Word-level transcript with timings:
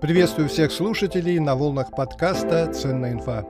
Приветствую 0.00 0.48
всех 0.48 0.72
слушателей 0.72 1.38
на 1.38 1.56
волнах 1.56 1.90
подкаста 1.90 2.72
«Ценная 2.72 3.12
инфа». 3.12 3.44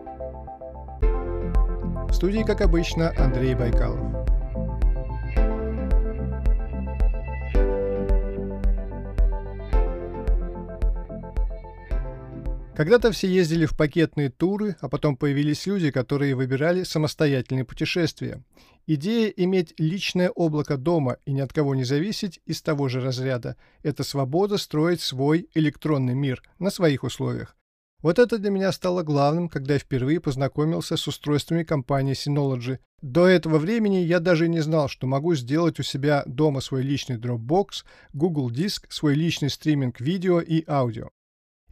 В 2.09 2.13
студии, 2.13 2.43
как 2.43 2.61
обычно, 2.61 3.13
Андрей 3.17 3.55
Байкалов. 3.55 4.24
Когда-то 12.77 13.13
все 13.13 13.29
ездили 13.29 13.67
в 13.67 13.77
пакетные 13.77 14.31
туры, 14.31 14.75
а 14.81 14.89
потом 14.89 15.17
появились 15.17 15.65
люди, 15.67 15.93
которые 15.93 16.35
выбирали 16.35 16.83
самостоятельные 16.83 17.65
путешествия. 17.65 18.43
Идея 18.89 19.29
иметь 19.29 19.75
личное 19.79 20.29
облако 20.29 20.77
дома 20.77 21.19
и 21.25 21.33
ни 21.33 21.41
от 21.41 21.53
кого 21.53 21.77
не 21.77 21.85
зависеть 21.85 22.41
из 22.47 22.63
того 22.63 22.89
же 22.89 23.01
разряда– 23.01 23.57
это 23.85 24.03
свобода 24.03 24.59
строить 24.59 25.01
свой 25.01 25.49
электронный 25.55 26.15
мир 26.15 26.43
на 26.59 26.71
своих 26.71 27.05
условиях. 27.05 27.57
Вот 28.03 28.19
это 28.19 28.39
для 28.39 28.51
меня 28.51 28.73
стало 28.73 29.05
главным, 29.05 29.49
когда 29.49 29.75
я 29.75 29.79
впервые 29.79 30.21
познакомился 30.21 30.97
с 30.97 31.07
устройствами 31.07 31.63
компании 31.63 32.15
Synology. 32.15 32.81
До 33.01 33.27
этого 33.29 33.59
времени 33.59 33.99
я 33.99 34.19
даже 34.19 34.49
не 34.49 34.61
знал, 34.61 34.89
что 34.89 35.07
могу 35.07 35.37
сделать 35.37 35.79
у 35.79 35.85
себя 35.85 36.25
дома 36.27 36.61
свой 36.61 36.83
личный 36.83 37.19
Dropbox, 37.19 37.85
Google 38.13 38.51
Диск, 38.51 38.91
свой 38.91 39.15
личный 39.15 39.49
стриминг 39.49 40.01
видео 40.01 40.41
и 40.41 40.65
аудио. 40.67 41.11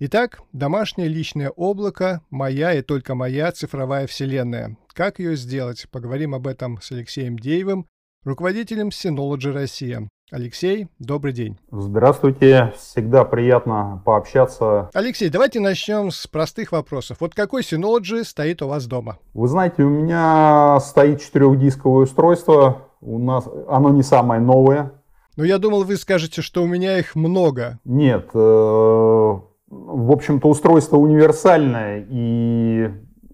Итак, 0.05 0.41
домашнее 0.53 1.07
личное 1.07 1.51
облако– 1.51 2.23
моя 2.31 2.75
и 2.75 2.83
только 2.83 3.15
моя 3.15 3.53
цифровая 3.53 4.09
вселенная. 4.09 4.77
Как 4.95 5.21
ее 5.21 5.37
сделать? 5.37 5.87
Поговорим 5.93 6.35
об 6.35 6.49
этом 6.49 6.81
с 6.83 6.91
Алексеем 6.91 7.39
Деевым, 7.39 7.87
руководителем 8.25 8.89
Synology 8.89 9.53
Россия. 9.53 10.09
Алексей, 10.33 10.89
добрый 10.99 11.33
день. 11.33 11.57
Здравствуйте, 11.71 12.73
всегда 12.77 13.25
приятно 13.25 14.03
пообщаться. 14.05 14.91
Алексей, 14.93 15.29
давайте 15.29 15.61
начнем 15.61 16.11
с 16.11 16.27
простых 16.27 16.73
вопросов. 16.73 17.19
Вот 17.21 17.33
какой 17.37 17.63
Synology 17.63 18.25
стоит 18.25 18.61
у 18.63 18.67
вас 18.67 18.87
дома? 18.87 19.19
Вы 19.35 19.47
знаете, 19.47 19.85
у 19.85 19.89
меня 19.89 20.81
стоит 20.81 21.23
четырехдисковое 21.23 22.07
устройство, 22.07 22.89
у 23.01 23.21
нас 23.21 23.49
оно 23.69 23.91
не 23.91 24.03
самое 24.03 24.41
новое. 24.41 24.95
Но 25.37 25.45
я 25.45 25.59
думал, 25.59 25.85
вы 25.85 25.97
скажете, 25.97 26.43
что 26.43 26.65
у 26.65 26.67
меня 26.67 26.99
их 26.99 27.15
много. 27.15 27.79
Нет, 27.85 28.31
э, 28.35 29.39
в 29.73 30.13
общем-то, 30.13 30.49
устройство 30.49 30.99
универсальное, 30.99 32.05
и 32.07 32.91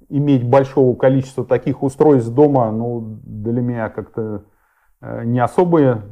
иметь 0.08 0.48
большого 0.48 0.94
количества 0.94 1.44
таких 1.44 1.82
устройств 1.82 2.30
дома, 2.32 2.70
ну, 2.70 3.18
для 3.24 3.60
меня 3.60 3.88
как-то 3.88 4.44
э, 5.00 5.24
не 5.24 5.40
особо 5.40 6.04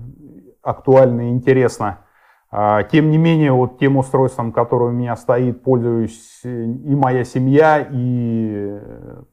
актуально 0.63 1.29
и 1.29 1.31
интересно. 1.31 2.01
А, 2.51 2.83
тем 2.83 3.13
не 3.13 3.19
менее, 3.19 3.53
вот 3.53 3.79
тем 3.79 3.97
устройством, 3.97 4.51
которое 4.51 4.91
у 4.91 4.93
меня 4.93 5.15
стоит, 5.15 5.63
пользуюсь 5.63 6.41
и 6.45 6.95
моя 6.97 7.23
семья, 7.23 7.87
и 7.89 8.81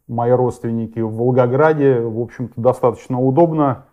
мои 0.07 0.31
родственники 0.31 0.99
в 0.99 1.15
Волгограде. 1.15 2.01
В 2.01 2.19
общем-то, 2.19 2.61
достаточно 2.61 3.19
удобно. 3.19 3.85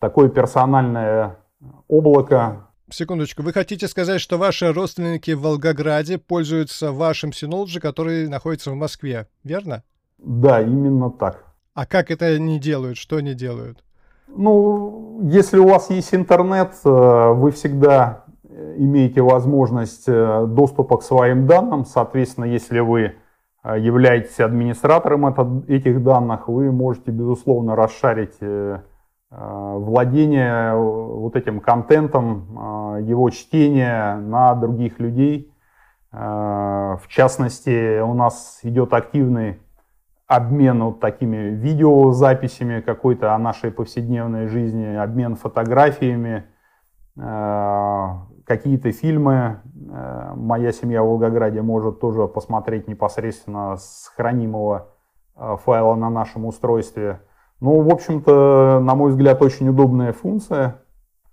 Такое 0.00 0.28
персональное 0.28 1.38
облако, 1.86 2.68
Секундочку, 2.92 3.42
вы 3.42 3.54
хотите 3.54 3.88
сказать, 3.88 4.20
что 4.20 4.36
ваши 4.36 4.70
родственники 4.70 5.30
в 5.30 5.40
Волгограде 5.40 6.18
пользуются 6.18 6.92
вашим 6.92 7.30
Synology, 7.30 7.80
который 7.80 8.28
находится 8.28 8.70
в 8.70 8.74
Москве, 8.74 9.28
верно? 9.44 9.82
Да, 10.18 10.60
именно 10.60 11.10
так. 11.10 11.44
А 11.72 11.86
как 11.86 12.10
это 12.10 12.26
они 12.26 12.58
делают? 12.58 12.98
Что 12.98 13.16
они 13.16 13.32
делают? 13.32 13.82
Ну, 14.28 15.20
если 15.22 15.58
у 15.58 15.68
вас 15.68 15.88
есть 15.88 16.14
интернет, 16.14 16.72
э, 16.84 17.32
вы 17.32 17.50
всегда 17.50 18.24
имеете 18.76 19.22
возможность 19.22 20.04
э, 20.06 20.46
доступа 20.46 20.98
к 20.98 21.02
своим 21.02 21.46
данным. 21.46 21.86
Соответственно, 21.86 22.44
если 22.44 22.80
вы 22.80 23.14
э, 23.64 23.78
являетесь 23.78 24.38
администратором 24.38 25.26
этих 25.66 26.02
данных, 26.02 26.48
вы 26.48 26.70
можете, 26.70 27.10
безусловно, 27.10 27.74
расшарить 27.74 28.36
Э, 28.40 28.80
владение 29.34 30.74
вот 30.74 31.36
этим 31.36 31.60
контентом, 31.60 32.96
э, 32.98 33.02
его 33.02 33.30
чтение 33.30 34.16
на 34.16 34.54
других 34.54 34.98
людей. 34.98 35.50
Э, 36.12 36.96
в 37.00 37.08
частности, 37.08 38.00
у 38.00 38.12
нас 38.12 38.60
идет 38.62 38.92
активный 38.92 39.58
обмен 40.26 40.84
вот 40.84 41.00
такими 41.00 41.36
видеозаписями 41.36 42.80
какой-то 42.80 43.34
о 43.34 43.38
нашей 43.38 43.70
повседневной 43.70 44.48
жизни, 44.48 44.94
обмен 44.94 45.36
фотографиями, 45.36 46.44
какие-то 47.14 48.90
фильмы. 48.92 49.60
Моя 50.34 50.72
семья 50.72 51.02
в 51.02 51.08
Волгограде 51.08 51.60
может 51.60 52.00
тоже 52.00 52.26
посмотреть 52.28 52.88
непосредственно 52.88 53.76
с 53.76 54.10
хранимого 54.16 54.88
файла 55.36 55.96
на 55.96 56.08
нашем 56.08 56.46
устройстве– 56.46 57.20
ну, 57.62 57.80
в 57.80 57.90
общем-то, 57.90 58.80
на 58.82 58.96
мой 58.96 59.12
взгляд, 59.12 59.40
очень 59.40 59.68
удобная 59.68 60.12
функция. 60.12 60.80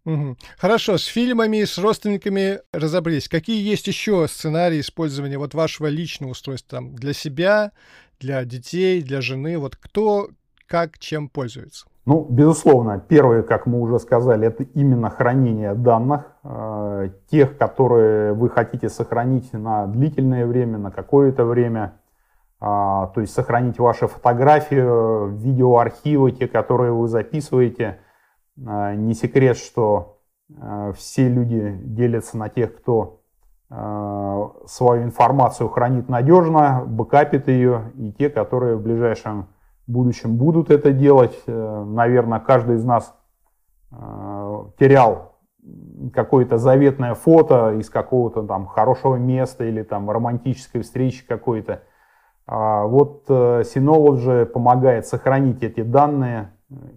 Угу. 0.05 0.37
Хорошо, 0.59 0.99
с 0.99 1.05
фильмами, 1.05 1.63
с 1.63 1.79
родственниками 1.79 2.59
разобрались. 2.71 3.27
Какие 3.27 3.67
есть 3.67 3.87
еще 3.87 4.27
сценарии 4.27 4.79
использования 4.79 5.39
вот 5.39 5.55
вашего 5.55 5.87
личного 5.87 6.31
устройства 6.31 6.77
там, 6.77 6.95
для 6.95 7.13
себя, 7.13 7.71
для 8.19 8.45
детей, 8.45 9.01
для 9.01 9.21
жены? 9.21 9.57
Вот 9.57 9.75
кто 9.75 10.29
как 10.67 10.99
чем 10.99 11.29
пользуется? 11.29 11.87
Ну, 12.05 12.27
безусловно, 12.29 13.03
первое, 13.07 13.41
как 13.41 13.65
мы 13.65 13.81
уже 13.81 13.97
сказали, 13.97 14.47
это 14.47 14.63
именно 14.75 15.09
хранение 15.09 15.73
данных, 15.73 16.25
э, 16.43 17.09
тех, 17.31 17.57
которые 17.57 18.33
вы 18.33 18.51
хотите 18.51 18.89
сохранить 18.89 19.51
на 19.53 19.87
длительное 19.87 20.45
время, 20.45 20.77
на 20.77 20.91
какое-то 20.91 21.43
время. 21.43 21.93
А, 22.61 23.07
то 23.07 23.21
есть 23.21 23.33
сохранить 23.33 23.79
ваши 23.79 24.07
фотографии, 24.07 25.37
видеоархивы, 25.37 26.31
те, 26.31 26.47
которые 26.47 26.91
вы 26.91 27.07
записываете. 27.07 27.99
А, 28.65 28.95
не 28.95 29.13
секрет, 29.13 29.57
что 29.57 30.19
а, 30.59 30.91
все 30.91 31.29
люди 31.29 31.79
делятся 31.83 32.37
на 32.37 32.49
тех, 32.49 32.75
кто 32.75 33.15
свою 34.65 35.03
информацию 35.03 35.69
хранит 35.69 36.09
надежно, 36.09 36.83
бэкапит 36.87 37.47
ее, 37.47 37.91
и 37.93 38.11
те, 38.11 38.27
которые 38.31 38.77
в 38.77 38.81
ближайшем 38.81 39.49
будущем 39.85 40.37
будут 40.37 40.71
это 40.71 40.91
делать. 40.91 41.39
Э, 41.45 41.83
наверное, 41.85 42.39
каждый 42.39 42.77
из 42.77 42.83
нас 42.83 43.15
терял 43.91 45.35
какое-то 46.15 46.57
заветное 46.57 47.13
фото 47.13 47.75
из 47.75 47.91
какого-то 47.91 48.41
там 48.41 48.65
хорошего 48.65 49.17
места 49.17 49.65
или 49.65 49.83
там 49.83 50.09
романтической 50.09 50.81
встречи 50.81 51.23
какой-то. 51.27 51.83
А 52.51 52.87
вот 52.87 53.25
э, 53.29 53.61
Synology 53.61 54.43
помогает 54.47 55.05
сохранить 55.05 55.61
эти 55.61 55.81
данные 55.81 56.51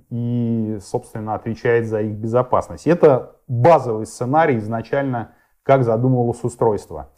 и, 0.09 0.79
собственно, 0.81 1.35
отвечает 1.35 1.87
за 1.87 2.01
их 2.01 2.13
безопасность. 2.13 2.87
Это 2.87 3.37
базовый 3.49 4.07
сценарий 4.07 4.57
изначально, 4.57 5.33
как 5.63 5.85
задумывалось 5.85 6.43
устройство. 6.43 7.11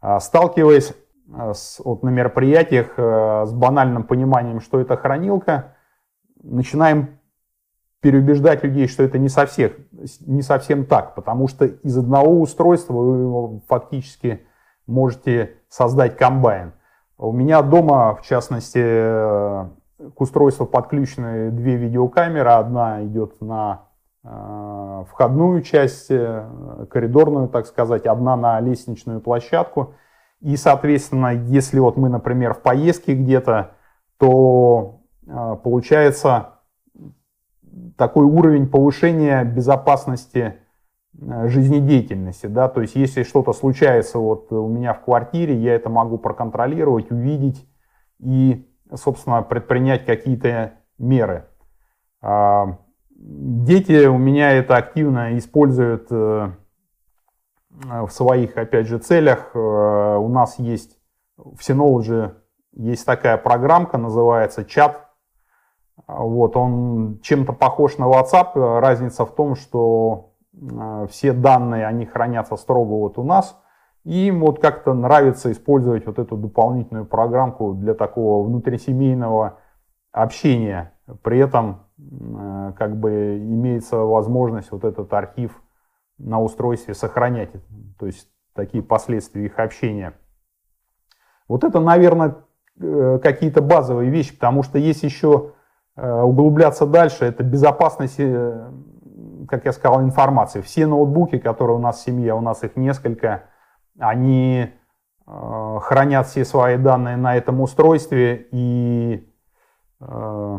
А, 0.00 0.20
сталкиваясь 0.20 0.94
э, 1.30 1.52
с, 1.52 1.82
вот, 1.84 2.02
на 2.02 2.08
мероприятиях 2.08 2.94
э, 2.96 3.44
с 3.44 3.52
банальным 3.52 4.04
пониманием, 4.04 4.60
что 4.60 4.80
это 4.80 4.96
хранилка, 4.96 5.76
начинаем 6.42 7.18
переубеждать 8.00 8.64
людей, 8.64 8.88
что 8.88 9.02
это 9.02 9.18
не 9.18 9.28
совсем, 9.28 9.72
не 10.20 10.40
совсем 10.40 10.86
так, 10.86 11.14
потому 11.14 11.46
что 11.46 11.66
из 11.66 11.98
одного 11.98 12.40
устройства 12.40 12.94
вы 12.94 13.60
фактически 13.68 14.46
можете 14.86 15.56
создать 15.68 16.16
комбайн. 16.16 16.72
У 17.18 17.32
меня 17.32 17.62
дома, 17.62 18.14
в 18.14 18.22
частности, 18.22 18.78
к 18.78 20.20
устройству 20.20 20.66
подключены 20.66 21.50
две 21.50 21.76
видеокамеры. 21.76 22.50
Одна 22.50 23.02
идет 23.04 23.40
на 23.40 23.86
э, 24.22 25.04
входную 25.10 25.62
часть, 25.62 26.10
э, 26.10 26.86
коридорную, 26.90 27.48
так 27.48 27.66
сказать, 27.66 28.04
одна 28.04 28.36
на 28.36 28.60
лестничную 28.60 29.20
площадку. 29.20 29.94
И, 30.40 30.56
соответственно, 30.58 31.32
если 31.34 31.78
вот 31.78 31.96
мы, 31.96 32.10
например, 32.10 32.52
в 32.52 32.60
поездке 32.60 33.14
где-то, 33.14 33.72
то 34.18 35.00
э, 35.26 35.56
получается 35.64 36.60
такой 37.96 38.26
уровень 38.26 38.68
повышения 38.68 39.42
безопасности 39.42 40.42
Э, 40.42 40.65
жизнедеятельности, 41.18 42.46
да, 42.46 42.68
то 42.68 42.80
есть 42.82 42.94
если 42.94 43.22
что-то 43.22 43.52
случается 43.52 44.18
вот 44.18 44.52
у 44.52 44.68
меня 44.68 44.92
в 44.92 45.02
квартире, 45.02 45.54
я 45.56 45.74
это 45.74 45.88
могу 45.88 46.18
проконтролировать, 46.18 47.10
увидеть 47.10 47.66
и, 48.18 48.68
собственно, 48.94 49.42
предпринять 49.42 50.04
какие-то 50.04 50.74
меры. 50.98 51.48
А, 52.20 52.78
дети 53.10 54.06
у 54.06 54.18
меня 54.18 54.52
это 54.52 54.76
активно 54.76 55.38
используют 55.38 56.08
э, 56.10 56.50
в 57.70 58.08
своих, 58.10 58.56
опять 58.56 58.86
же, 58.86 58.98
целях. 58.98 59.52
Э, 59.54 60.16
у 60.18 60.28
нас 60.28 60.58
есть 60.58 60.98
в 61.36 61.60
Synology 61.60 62.34
есть 62.72 63.06
такая 63.06 63.38
программка, 63.38 63.96
называется 63.96 64.64
чат. 64.64 65.08
Вот, 66.06 66.56
он 66.56 67.20
чем-то 67.22 67.54
похож 67.54 67.96
на 67.96 68.04
WhatsApp. 68.04 68.80
Разница 68.80 69.24
в 69.24 69.34
том, 69.34 69.54
что 69.56 70.35
Э, 70.35 70.35
все 71.10 71.32
данные, 71.32 71.86
они 71.86 72.06
хранятся 72.06 72.56
строго 72.56 72.92
вот 72.92 73.18
у 73.18 73.24
нас. 73.24 73.58
И 74.06 74.28
им 74.28 74.40
вот 74.40 74.60
как-то 74.60 74.94
нравится 74.94 75.50
использовать 75.50 76.06
вот 76.06 76.20
эту 76.20 76.36
дополнительную 76.36 77.06
программку 77.06 77.74
для 77.74 77.92
такого 77.92 78.46
внутрисемейного 78.46 79.58
общения. 80.12 80.92
При 81.22 81.38
этом 81.40 81.86
э, 81.98 82.72
как 82.78 82.98
бы 83.00 83.36
имеется 83.38 83.96
возможность 83.96 84.70
вот 84.70 84.84
этот 84.84 85.12
архив 85.12 85.60
на 86.18 86.40
устройстве 86.40 86.94
сохранять, 86.94 87.50
то 87.98 88.06
есть 88.06 88.28
такие 88.54 88.82
последствия 88.82 89.44
их 89.44 89.58
общения. 89.58 90.14
Вот 91.48 91.64
это, 91.64 91.80
наверное, 91.80 92.36
э, 92.80 93.18
какие-то 93.20 93.60
базовые 93.60 94.10
вещи, 94.10 94.34
потому 94.34 94.62
что 94.62 94.78
есть 94.78 95.02
еще 95.02 95.52
э, 95.96 96.22
углубляться 96.22 96.86
дальше, 96.86 97.24
это 97.24 97.42
безопасность, 97.42 98.20
как 99.48 99.64
я 99.64 99.72
сказал, 99.72 100.02
информации. 100.02 100.60
Все 100.60 100.86
ноутбуки, 100.86 101.38
которые 101.38 101.76
у 101.76 101.80
нас 101.80 101.98
в 101.98 102.04
семье, 102.04 102.34
у 102.34 102.40
нас 102.40 102.62
их 102.62 102.76
несколько, 102.76 103.44
они 103.98 104.70
э, 105.26 105.78
хранят 105.80 106.26
все 106.26 106.44
свои 106.44 106.76
данные 106.76 107.16
на 107.16 107.36
этом 107.36 107.60
устройстве 107.60 108.48
и 108.50 109.32
э, 110.00 110.58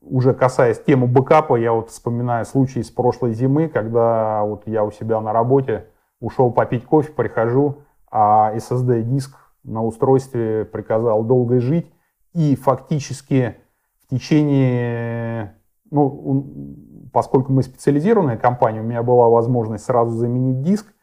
уже 0.00 0.34
касаясь 0.34 0.82
темы 0.82 1.06
бэкапа, 1.06 1.56
я 1.56 1.72
вот 1.72 1.90
вспоминаю 1.90 2.44
случай 2.44 2.82
с 2.82 2.90
прошлой 2.90 3.32
зимы, 3.32 3.68
когда 3.68 4.42
вот 4.42 4.66
я 4.66 4.84
у 4.84 4.90
себя 4.90 5.20
на 5.20 5.32
работе 5.32 5.88
ушел 6.20 6.50
попить 6.52 6.84
кофе, 6.84 7.12
прихожу, 7.12 7.82
а 8.10 8.52
SSD-диск 8.54 9.36
на 9.64 9.82
устройстве 9.82 10.64
приказал 10.64 11.24
долго 11.24 11.60
жить, 11.60 11.90
и 12.34 12.56
фактически 12.56 13.56
в 14.02 14.10
течение, 14.10 15.58
ну, 15.90 16.76
поскольку 17.14 17.50
мы 17.52 17.62
специализированная 17.62 18.36
компания, 18.36 18.80
у 18.80 18.84
меня 18.84 19.02
была 19.02 19.28
возможность 19.30 19.86
сразу 19.86 20.10
заменить 20.10 20.60
диск, 20.60 20.94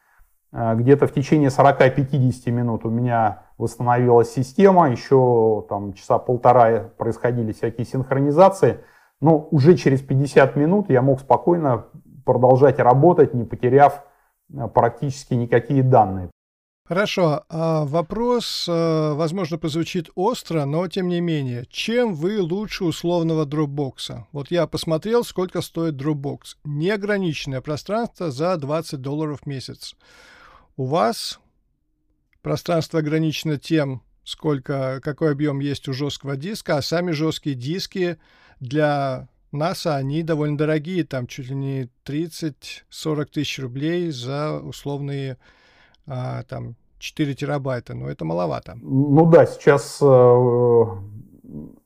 Э, 0.52 0.76
где-то 0.76 1.08
в 1.08 1.14
течение 1.14 1.50
40-50 1.50 2.52
минут 2.52 2.86
у 2.86 2.90
меня 2.90 3.44
восстановилась 3.58 4.32
система, 4.32 4.90
еще 4.90 5.66
там 5.70 5.94
часа 5.94 6.18
полтора 6.18 6.90
происходили 6.98 7.54
всякие 7.54 7.86
синхронизации, 7.86 8.84
но 9.22 9.48
уже 9.52 9.76
через 9.76 10.02
50 10.02 10.56
минут 10.56 10.90
я 10.90 11.02
мог 11.02 11.20
спокойно 11.20 11.86
продолжать 12.26 12.80
работать, 12.80 13.34
не 13.34 13.46
потеряв 13.46 14.04
э, 14.54 14.68
практически 14.68 15.34
никакие 15.34 15.84
данные. 15.84 16.30
Хорошо. 16.92 17.46
А 17.48 17.86
вопрос, 17.86 18.66
э, 18.68 19.14
возможно, 19.14 19.58
прозвучит 19.58 20.10
остро, 20.16 20.66
но 20.66 20.86
тем 20.90 21.08
не 21.08 21.22
менее. 21.22 21.66
Чем 21.70 22.14
вы 22.14 22.42
лучше 22.42 22.84
условного 22.84 23.46
дропбокса? 23.46 24.28
Вот 24.34 24.52
я 24.52 24.68
посмотрел, 24.68 25.24
сколько 25.24 25.62
стоит 25.62 25.96
дропбокс. 25.96 26.58
Неограниченное 26.66 27.62
пространство 27.62 28.30
за 28.30 28.58
20 28.58 29.00
долларов 29.00 29.40
в 29.44 29.46
месяц 29.46 29.96
у 30.76 30.84
вас 30.84 31.40
пространство 32.42 33.00
ограничено 33.00 33.58
тем, 33.58 34.04
сколько, 34.26 35.00
какой 35.02 35.32
объем 35.32 35.62
есть 35.62 35.88
у 35.88 35.94
жесткого 35.94 36.36
диска, 36.36 36.76
а 36.76 36.82
сами 36.82 37.12
жесткие 37.12 37.56
диски 37.56 38.18
для 38.60 39.30
НАСА, 39.54 39.96
они 39.96 40.24
довольно 40.24 40.58
дорогие, 40.58 41.06
там 41.06 41.28
чуть 41.28 41.48
ли 41.48 41.56
не 41.56 41.90
30-40 42.04 43.26
тысяч 43.32 43.60
рублей 43.60 44.12
за 44.12 44.60
условные 44.60 45.38
а, 46.06 46.44
там 46.44 46.76
4 47.02 47.34
терабайта, 47.34 47.96
но 47.96 48.10
это 48.10 48.26
маловато. 48.26 48.78
Ну 48.82 49.26
да, 49.26 49.46
сейчас 49.46 50.00
э, 50.02 50.86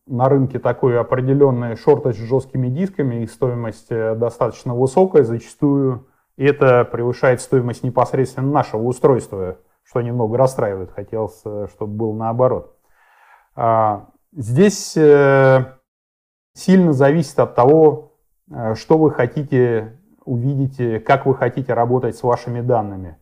на 0.07 0.29
рынке 0.29 0.59
такой 0.59 1.00
определенный 1.00 1.77
шортаж 1.77 2.15
с 2.15 2.19
жесткими 2.19 2.67
дисками, 2.67 3.23
их 3.23 3.31
стоимость 3.31 3.88
э, 3.89 4.15
достаточно 4.15 4.75
высокая, 4.75 5.23
зачастую 5.23 6.07
это 6.38 6.83
превышает 6.83 7.39
стоимость 7.39 7.83
непосредственно 7.83 8.51
нашего 8.51 8.83
устройства, 8.83 9.57
что 9.83 10.01
немного 10.01 10.38
расстраивает. 10.38 10.91
Хотелось, 10.91 11.39
э, 11.45 11.67
чтобы 11.73 11.94
был 11.94 12.13
наоборот. 12.13 12.75
А, 13.56 14.09
здесь 14.33 14.91
сильно 14.91 15.71
зависит 16.91 17.39
от 17.39 17.56
того, 17.56 18.12
что 18.73 18.97
вы 18.97 19.12
хотите 19.12 19.97
увидеть, 20.25 21.06
как 21.06 21.25
вы 21.25 21.35
хотите 21.35 21.73
работать 21.73 22.17
с 22.17 22.23
вашими 22.23 22.59
данными. 22.59 23.17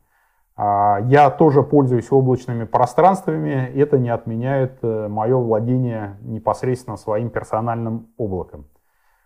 А, 0.55 0.99
я 1.05 1.29
тоже 1.29 1.63
пользуюсь 1.63 2.11
облачными 2.11 2.65
пространствами, 2.65 3.71
это 3.75 3.97
не 3.97 4.09
отменяет 4.09 4.81
мое 4.81 5.37
владение 5.37 6.17
непосредственно 6.21 6.97
своим 6.97 7.29
персональным 7.29 8.07
облаком. 8.17 8.65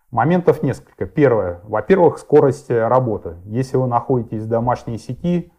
Моментов 0.10 0.64
несколько. 0.64 1.06
Первое. 1.06 1.60
Во-первых, 1.64 2.18
скорость 2.18 2.70
работы. 2.70 3.36
Если 3.44 3.76
вы 3.76 3.88
находитесь 3.88 4.44
в 4.44 4.48
домашней 4.48 4.98
сети, 4.98 5.52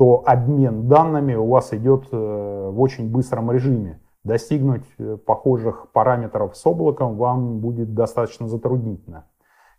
то 0.00 0.22
обмен 0.24 0.88
данными 0.88 1.34
у 1.34 1.46
вас 1.46 1.74
идет 1.74 2.08
э, 2.10 2.16
в 2.16 2.80
очень 2.80 3.12
быстром 3.12 3.52
режиме. 3.52 4.00
Достигнуть 4.24 4.86
э, 4.96 5.18
похожих 5.18 5.88
параметров 5.92 6.56
с 6.56 6.66
облаком 6.66 7.18
вам 7.18 7.58
будет 7.58 7.92
достаточно 7.92 8.48
затруднительно. 8.48 9.26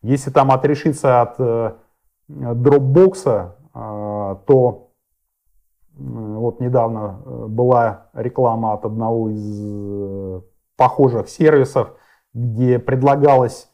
Если 0.04 0.30
там 0.30 0.52
отрешиться 0.52 1.22
от 1.22 1.40
э, 1.40 1.74
Dropbox, 2.30 3.54
то 3.74 4.91
вот 6.04 6.60
недавно 6.60 7.22
была 7.26 8.08
реклама 8.14 8.74
от 8.74 8.86
одного 8.86 9.30
из 9.30 10.44
похожих 10.78 11.30
сервисов, 11.30 11.94
где 12.34 12.80
предлагалось 12.80 13.72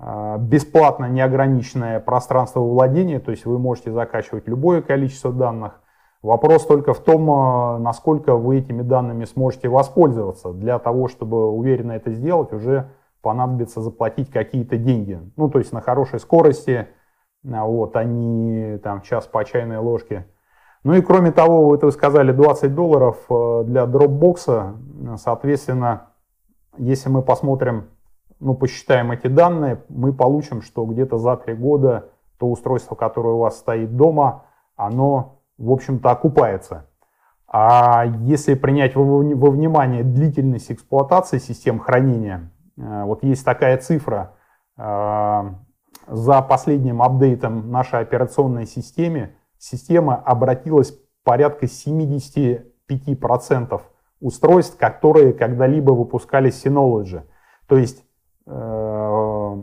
а, 0.00 0.38
бесплатно 0.38 1.06
неограниченное 1.06 1.98
пространство 1.98 2.60
владения, 2.60 3.18
то 3.18 3.32
есть 3.32 3.44
вы 3.44 3.58
можете 3.58 3.90
закачивать 3.90 4.46
любое 4.46 4.80
количество 4.80 5.32
данных. 5.32 5.80
Вопрос 6.22 6.66
только 6.66 6.94
в 6.94 7.00
том, 7.00 7.28
а, 7.30 7.78
насколько 7.78 8.36
вы 8.36 8.58
этими 8.58 8.82
данными 8.82 9.24
сможете 9.24 9.68
воспользоваться. 9.68 10.52
Для 10.52 10.78
того, 10.78 11.08
чтобы 11.08 11.50
уверенно 11.50 11.92
это 11.92 12.12
сделать, 12.12 12.52
уже 12.52 12.90
понадобится 13.22 13.80
заплатить 13.80 14.30
какие-то 14.30 14.76
деньги. 14.76 15.20
Ну, 15.36 15.50
то 15.50 15.58
есть 15.58 15.72
на 15.72 15.80
хорошей 15.80 16.20
скорости, 16.20 16.86
а, 17.44 17.64
вот, 17.64 17.96
они 17.96 18.78
там 18.82 19.02
час 19.02 19.26
по 19.26 19.44
чайной 19.44 19.78
ложке. 19.78 20.26
Ну 20.84 20.94
и 20.94 21.02
кроме 21.02 21.32
того, 21.32 21.64
вот 21.66 21.82
вы 21.82 21.92
сказали 21.92 22.32
20 22.32 22.74
долларов 22.74 23.16
для 23.28 23.84
Dropbox, 23.84 25.16
соответственно, 25.18 26.08
если 26.76 27.08
мы 27.08 27.22
посмотрим 27.22 27.88
ну, 28.40 28.54
посчитаем 28.54 29.10
эти 29.10 29.26
данные, 29.26 29.82
мы 29.88 30.12
получим, 30.12 30.62
что 30.62 30.84
где-то 30.84 31.18
за 31.18 31.36
три 31.36 31.54
года 31.54 32.10
то 32.38 32.48
устройство, 32.48 32.94
которое 32.94 33.34
у 33.34 33.38
вас 33.38 33.58
стоит 33.58 33.96
дома, 33.96 34.44
оно, 34.76 35.40
в 35.58 35.72
общем-то, 35.72 36.10
окупается. 36.10 36.86
А 37.48 38.04
если 38.20 38.54
принять 38.54 38.94
во, 38.94 39.04
во 39.04 39.50
внимание 39.50 40.04
длительность 40.04 40.70
эксплуатации 40.70 41.38
систем 41.38 41.80
хранения, 41.80 42.52
э, 42.76 43.04
вот 43.04 43.24
есть 43.24 43.44
такая 43.44 43.78
цифра, 43.78 44.34
э, 44.76 45.50
за 46.06 46.42
последним 46.42 47.02
апдейтом 47.02 47.70
нашей 47.70 48.00
операционной 48.00 48.66
системы 48.66 49.34
система 49.58 50.16
обратилась 50.16 50.98
порядка 51.24 51.66
75% 51.66 53.80
устройств, 54.20 54.76
которые 54.78 55.32
когда-либо 55.32 55.92
выпускали 55.92 56.50
Synology. 56.50 57.22
То 57.66 57.76
есть 57.76 58.04
Э, 58.48 59.62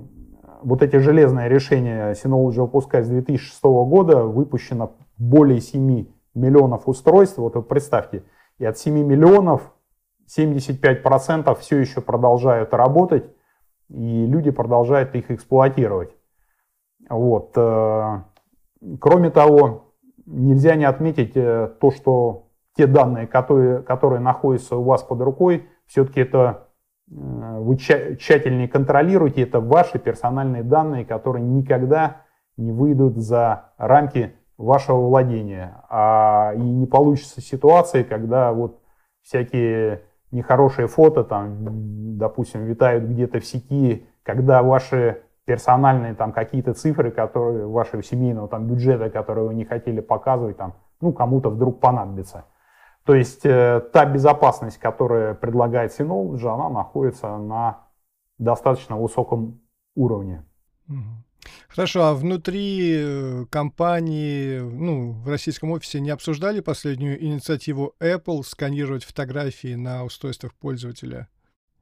вот 0.61 0.81
эти 0.81 0.95
железные 0.97 1.49
решения 1.49 2.13
Synology 2.13 2.61
выпускает 2.61 3.05
с 3.05 3.09
2006 3.09 3.63
года, 3.63 4.23
выпущено 4.23 4.95
более 5.17 5.59
7 5.59 6.05
миллионов 6.33 6.87
устройств. 6.87 7.37
Вот 7.37 7.55
вы 7.55 7.63
представьте, 7.63 8.23
и 8.57 8.65
от 8.65 8.77
7 8.77 8.93
миллионов 8.93 9.73
75% 10.27 11.55
все 11.59 11.77
еще 11.77 12.01
продолжают 12.01 12.73
работать, 12.73 13.25
и 13.89 14.25
люди 14.25 14.51
продолжают 14.51 15.15
их 15.15 15.31
эксплуатировать. 15.31 16.15
Вот. 17.09 17.51
Э, 17.55 18.21
кроме 18.99 19.31
того, 19.31 19.84
нельзя 20.25 20.75
не 20.75 20.85
отметить 20.85 21.35
э, 21.35 21.71
то, 21.79 21.91
что 21.91 22.47
те 22.75 22.87
данные, 22.87 23.27
которые, 23.27 23.81
которые 23.81 24.19
находятся 24.19 24.75
у 24.75 24.83
вас 24.83 25.03
под 25.03 25.21
рукой, 25.21 25.67
все-таки 25.87 26.21
это 26.21 26.65
Э, 27.11 27.59
вы 27.59 27.77
тщательнее 27.77 28.67
контролируете, 28.67 29.43
это 29.43 29.59
ваши 29.59 29.99
персональные 29.99 30.63
данные, 30.63 31.05
которые 31.05 31.43
никогда 31.43 32.21
не 32.57 32.71
выйдут 32.71 33.17
за 33.17 33.73
рамки 33.77 34.33
вашего 34.57 34.97
владения. 34.97 35.83
А 35.89 36.53
и 36.55 36.61
не 36.61 36.85
получится 36.85 37.41
ситуации, 37.41 38.03
когда 38.03 38.51
вот 38.53 38.79
всякие 39.21 40.03
нехорошие 40.31 40.87
фото, 40.87 41.23
там, 41.23 42.17
допустим, 42.17 42.65
витают 42.65 43.05
где-то 43.05 43.39
в 43.39 43.45
сети, 43.45 44.07
когда 44.23 44.63
ваши 44.63 45.21
персональные 45.45 46.15
там 46.15 46.31
какие-то 46.33 46.73
цифры, 46.73 47.11
которые 47.11 47.67
вашего 47.67 48.03
семейного 48.03 48.47
там 48.47 48.67
бюджета, 48.67 49.09
которые 49.09 49.47
вы 49.47 49.53
не 49.53 49.65
хотели 49.65 50.01
показывать, 50.01 50.57
там, 50.57 50.75
ну, 51.01 51.13
кому-то 51.13 51.49
вдруг 51.49 51.79
понадобится. 51.79 52.45
То 53.05 53.13
есть 53.13 53.45
э, 53.45 53.81
та 53.93 54.05
безопасность, 54.05 54.79
которая 54.79 55.35
предлагает 55.35 55.97
Synology, 55.97 56.47
она 56.47 56.69
находится 56.69 57.37
на 57.37 57.87
достаточно 58.39 58.97
высоком 58.97 59.61
уровне. 59.95 60.43
Хорошо, 61.69 62.05
а 62.05 62.13
внутри 62.15 62.95
э, 62.97 63.45
компании, 63.51 64.59
ну, 64.59 65.11
в 65.11 65.29
российском 65.29 65.71
офисе 65.71 65.99
не 65.99 66.09
обсуждали 66.09 66.61
последнюю 66.61 67.23
инициативу 67.23 67.93
Apple 67.99 68.41
сканировать 68.43 69.03
фотографии 69.03 69.75
на 69.75 70.03
устройствах 70.03 70.55
пользователя? 70.55 71.27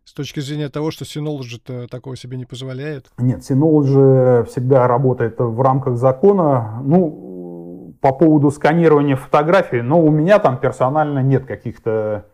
С 0.05 0.13
точки 0.13 0.41
зрения 0.41 0.69
того, 0.69 0.91
что 0.91 1.05
Synology 1.05 1.87
такого 1.87 2.15
себе 2.15 2.37
не 2.37 2.45
позволяет? 2.45 3.11
Нет, 3.17 3.39
Synology 3.39 4.43
всегда 4.45 4.87
работает 4.87 5.39
в 5.39 5.61
рамках 5.61 5.97
закона. 5.97 6.81
Ну, 6.83 7.95
по 8.01 8.11
поводу 8.11 8.51
сканирования 8.51 9.15
фотографий, 9.15 9.81
ну, 9.81 10.05
у 10.05 10.11
меня 10.11 10.39
там 10.39 10.57
персонально 10.57 11.19
нет 11.19 11.45
каких-то 11.45 12.25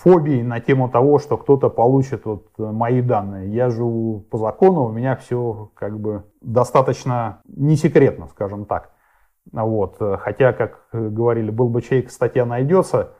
фобий 0.00 0.42
на 0.42 0.60
тему 0.60 0.90
того, 0.90 1.18
что 1.18 1.38
кто-то 1.38 1.70
получит 1.70 2.26
вот 2.26 2.48
мои 2.58 3.00
данные. 3.00 3.54
Я 3.54 3.70
живу 3.70 4.20
по 4.20 4.36
закону, 4.36 4.84
у 4.84 4.92
меня 4.92 5.16
все 5.16 5.70
как 5.74 5.98
бы 5.98 6.24
достаточно 6.42 7.40
не 7.46 7.76
секретно, 7.76 8.26
скажем 8.26 8.66
так. 8.66 8.90
Вот. 9.50 9.96
Хотя, 10.18 10.52
как 10.52 10.88
говорили, 10.92 11.50
был 11.50 11.70
бы 11.70 11.80
чей, 11.80 12.06
статья 12.08 12.44
найдется, 12.44 13.14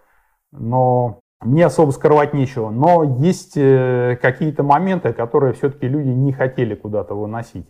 но 0.51 1.22
мне 1.45 1.67
особо 1.67 1.91
скрывать 1.91 2.35
нечего. 2.35 2.71
Но 2.71 3.03
есть 3.03 3.57
э, 3.57 4.19
какие-то 4.21 4.63
моменты, 4.63 5.13
которые 5.13 5.53
все-таки 5.53 5.89
люди 5.89 6.09
не 6.09 6.33
хотели 6.33 6.75
куда-то 6.75 7.15
выносить. 7.15 7.69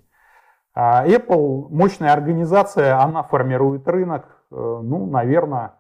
А 0.75 1.07
Apple, 1.07 1.69
мощная 1.71 2.13
организация, 2.13 2.99
она 2.99 3.23
формирует 3.23 3.87
рынок, 3.89 4.27
э, 4.51 4.55
ну, 4.55 5.07
наверное, 5.07 5.75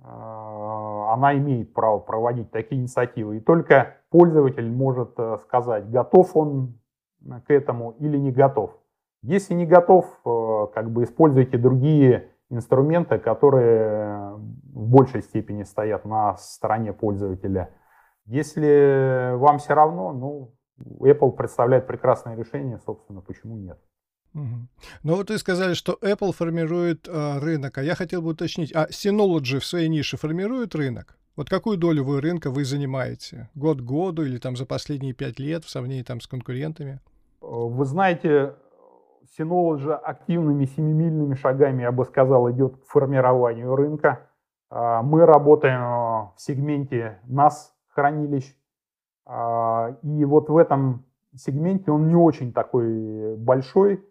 э, 0.00 0.04
она 0.04 1.34
имеет 1.36 1.72
право 1.72 1.98
проводить 1.98 2.50
такие 2.50 2.80
инициативы. 2.80 3.38
И 3.38 3.40
только 3.40 3.96
пользователь 4.10 4.70
может 4.70 5.16
сказать, 5.42 5.90
готов 5.90 6.36
он 6.36 6.78
к 7.46 7.50
этому 7.50 7.92
или 8.00 8.16
не 8.16 8.32
готов. 8.32 8.76
Если 9.22 9.54
не 9.54 9.64
готов, 9.64 10.04
как 10.22 10.90
бы 10.90 11.04
используйте 11.04 11.56
другие 11.56 12.33
инструменты, 12.54 13.18
которые 13.18 14.34
в 14.36 14.86
большей 14.88 15.22
степени 15.22 15.64
стоят 15.64 16.04
на 16.04 16.36
стороне 16.36 16.92
пользователя. 16.92 17.70
Если 18.26 19.34
вам 19.36 19.58
все 19.58 19.74
равно, 19.74 20.12
ну, 20.12 20.54
Apple 21.00 21.32
представляет 21.32 21.86
прекрасное 21.86 22.36
решение, 22.36 22.80
собственно, 22.84 23.20
почему 23.20 23.56
нет. 23.56 23.78
Угу. 24.34 24.68
Ну 25.04 25.16
вот 25.16 25.30
вы 25.30 25.38
сказали, 25.38 25.74
что 25.74 25.96
Apple 26.00 26.32
формирует 26.32 27.06
э, 27.06 27.38
рынок, 27.38 27.78
а 27.78 27.82
я 27.82 27.94
хотел 27.94 28.20
бы 28.20 28.30
уточнить, 28.30 28.74
а 28.74 28.86
Synology 28.88 29.60
в 29.60 29.64
своей 29.64 29.88
нише 29.88 30.16
формирует 30.16 30.74
рынок? 30.74 31.16
Вот 31.36 31.48
какую 31.48 31.78
долю 31.78 32.04
вы 32.04 32.20
рынка 32.20 32.50
вы 32.50 32.64
занимаете? 32.64 33.50
Год 33.54 33.80
к 33.80 33.84
году 33.84 34.24
или 34.24 34.38
там 34.38 34.56
за 34.56 34.66
последние 34.66 35.14
пять 35.14 35.38
лет 35.38 35.64
в 35.64 35.70
сравнении 35.70 36.02
там 36.02 36.20
с 36.20 36.26
конкурентами? 36.26 37.00
Вы 37.40 37.84
знаете, 37.84 38.54
Synology 39.38 39.92
активными 39.92 40.64
семимильными 40.64 41.34
шагами, 41.34 41.82
я 41.82 41.92
бы 41.92 42.04
сказал, 42.04 42.50
идет 42.50 42.76
к 42.76 42.84
формированию 42.84 43.74
рынка. 43.74 44.28
А, 44.70 45.02
мы 45.02 45.24
работаем 45.26 45.80
в 45.80 46.34
сегменте 46.36 47.18
NAS 47.28 47.70
хранилищ. 47.88 48.56
А, 49.26 49.96
и 50.02 50.24
вот 50.24 50.48
в 50.48 50.56
этом 50.56 51.04
сегменте 51.36 51.90
он 51.90 52.08
не 52.08 52.16
очень 52.16 52.52
такой 52.52 53.36
большой, 53.36 54.04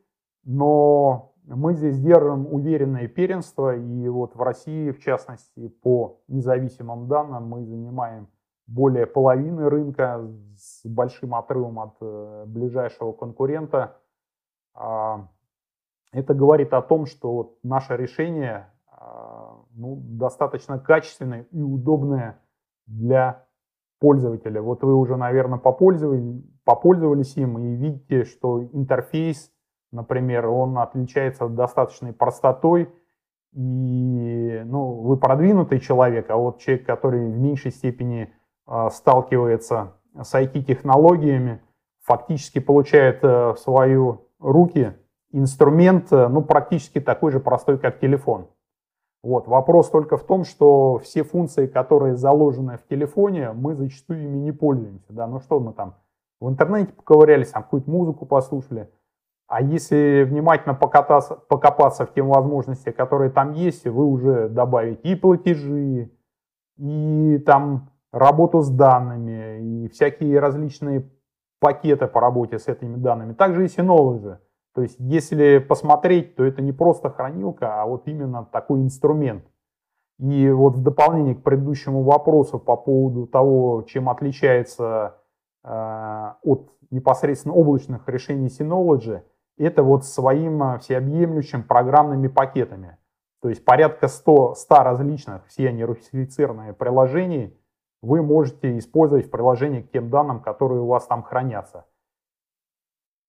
но 0.44 1.34
мы 1.46 1.74
здесь 1.74 2.00
держим 2.00 2.48
уверенное 2.52 3.08
первенство, 3.08 3.76
и 3.76 4.08
вот 4.08 4.36
в 4.36 4.42
России, 4.42 4.92
в 4.92 5.00
частности, 5.00 5.68
по 5.68 6.22
независимым 6.28 7.08
данным, 7.08 7.48
мы 7.48 7.66
занимаем 7.66 8.28
более 8.68 9.06
половины 9.06 9.70
рынка 9.70 10.26
с 10.56 10.86
большим 10.86 11.36
отрывом 11.36 11.80
от 11.80 11.96
э, 12.02 12.46
ближайшего 12.48 13.12
конкурента. 13.12 13.98
А, 14.74 15.28
это 16.12 16.34
говорит 16.34 16.74
о 16.74 16.82
том, 16.82 17.06
что 17.06 17.58
наше 17.64 17.98
решение 17.98 18.70
а, 18.88 19.58
ну, 19.76 20.00
достаточно 20.04 20.80
качественное 20.80 21.44
и 21.52 21.62
удобное 21.62 22.40
для 22.86 23.46
пользователя. 24.00 24.62
Вот 24.62 24.84
вы 24.84 24.94
уже, 24.96 25.16
наверное, 25.16 25.60
попользовались, 25.60 26.44
попользовались 26.64 27.36
им 27.38 27.58
и 27.60 27.76
видите, 27.76 28.26
что 28.26 28.64
интерфейс 28.64 29.54
например, 29.94 30.48
он 30.48 30.78
отличается 30.78 31.48
достаточной 31.48 32.12
простотой, 32.12 32.90
и 33.54 34.62
ну, 34.66 35.02
вы 35.02 35.16
продвинутый 35.18 35.80
человек, 35.80 36.30
а 36.30 36.36
вот 36.36 36.60
человек, 36.60 36.86
который 36.86 37.32
в 37.32 37.38
меньшей 37.38 37.72
степени 37.72 38.34
э, 38.68 38.90
сталкивается 38.92 39.94
с 40.20 40.34
IT-технологиями, 40.34 41.62
фактически 42.02 42.60
получает 42.60 43.24
э, 43.24 43.54
в 43.54 43.58
свои 43.58 43.96
руки 44.44 44.94
инструмент, 45.32 46.12
э, 46.12 46.28
ну, 46.28 46.44
практически 46.44 47.02
такой 47.02 47.32
же 47.32 47.40
простой, 47.40 47.80
как 47.80 48.00
телефон. 48.00 48.48
Вот. 49.24 49.48
Вопрос 49.48 49.90
только 49.90 50.18
в 50.18 50.24
том, 50.24 50.44
что 50.44 51.00
все 51.00 51.24
функции, 51.24 51.66
которые 51.66 52.16
заложены 52.16 52.78
в 52.78 52.86
телефоне, 52.88 53.54
мы 53.54 53.74
зачастую 53.74 54.24
ими 54.24 54.38
не 54.38 54.52
пользуемся. 54.52 55.12
Да? 55.14 55.26
Ну 55.26 55.40
что 55.40 55.60
мы 55.60 55.74
там 55.74 55.96
в 56.40 56.50
интернете 56.50 56.94
поковырялись, 56.94 57.50
там 57.50 57.64
какую-то 57.64 57.90
музыку 57.90 58.26
послушали– 58.26 58.90
а 59.54 59.62
если 59.62 60.24
внимательно 60.28 60.74
покататься, 60.74 61.36
покопаться 61.36 62.08
в 62.08 62.14
тем 62.14 62.30
возможности, 62.30 62.92
которые 62.92 63.30
там 63.30 63.52
есть, 63.52 63.86
вы 63.86 64.06
уже 64.06 64.50
добавите 64.50 65.02
и 65.04 65.16
платежи, 65.16 66.10
и 66.78 67.38
там 67.46 67.92
работу 68.12 68.62
с 68.62 68.70
данными, 68.70 69.84
и 69.84 69.90
всякие 69.90 70.40
различные 70.40 71.08
пакеты 71.64 72.08
по 72.08 72.20
работе 72.20 72.60
с 72.60 72.68
этими 72.68 72.98
данными. 72.98 73.34
Также 73.34 73.64
и 73.64 73.68
Synology. 73.68 74.38
То 74.76 74.82
есть, 74.82 74.98
если 75.00 75.60
посмотреть, 75.60 76.36
то 76.36 76.44
это 76.44 76.62
не 76.62 76.74
просто 76.74 77.10
хранилка, 77.10 77.82
а 77.82 77.86
вот 77.86 78.08
именно 78.08 78.44
такой 78.52 78.82
инструмент. 78.82 79.46
И 80.20 80.50
вот 80.50 80.76
в 80.76 80.84
дополнение 80.84 81.36
к 81.36 81.44
предыдущему 81.44 82.04
вопросу 82.04 82.60
по 82.60 82.76
поводу 82.76 83.26
того, 83.28 83.84
чем 83.88 84.10
отличается 84.10 85.16
э, 85.64 86.32
от 86.44 86.70
непосредственно 86.92 87.56
облачных 87.56 88.10
решений 88.10 88.48
Synology– 88.48 89.22
это 89.58 89.84
вот 89.84 90.06
своим 90.06 90.62
а, 90.64 90.78
всеобъемлющим 90.80 91.64
программными 91.64 92.28
пакетами. 92.28 92.98
То 93.42 93.50
есть 93.50 93.64
порядка 93.66 94.08
100, 94.08 94.56
100 94.56 94.76
различных, 94.84 95.48
все 95.48 95.70
они 95.70 95.84
русифицированные 95.84 96.74
приложений, 96.74 97.58
вы 98.04 98.22
можете 98.22 98.78
использовать 98.78 99.28
в 99.28 99.32
приложении 99.32 99.82
к 99.82 99.90
тем 99.90 100.10
данным, 100.10 100.42
которые 100.42 100.82
у 100.82 100.88
вас 100.88 101.08
там 101.08 101.24
хранятся. 101.24 101.86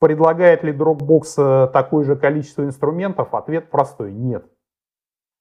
Предлагает 0.01 0.65
ли 0.65 0.73
Dropbox 0.73 1.23
э, 1.39 1.69
такое 1.73 2.05
же 2.05 2.17
количество 2.17 2.65
инструментов? 2.65 3.33
Ответ 3.35 3.71
простой– 3.71 4.13
нет. 4.13 4.45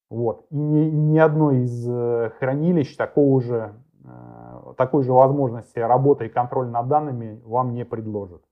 Вот. 0.09 0.45
И 0.51 0.55
ни, 0.55 0.89
ни 0.89 1.17
одно 1.17 1.51
из 1.51 1.89
э, 1.89 2.31
хранилищ 2.37 2.95
такого 2.95 3.41
же, 3.41 3.73
э, 4.05 4.73
такой 4.77 5.03
же 5.03 5.11
возможности 5.11 5.79
работы 5.79 6.27
и 6.27 6.29
контроля 6.29 6.69
над 6.69 6.87
данными 6.87 7.41
вам 7.43 7.73
не 7.73 7.85
предложит. 7.85 8.43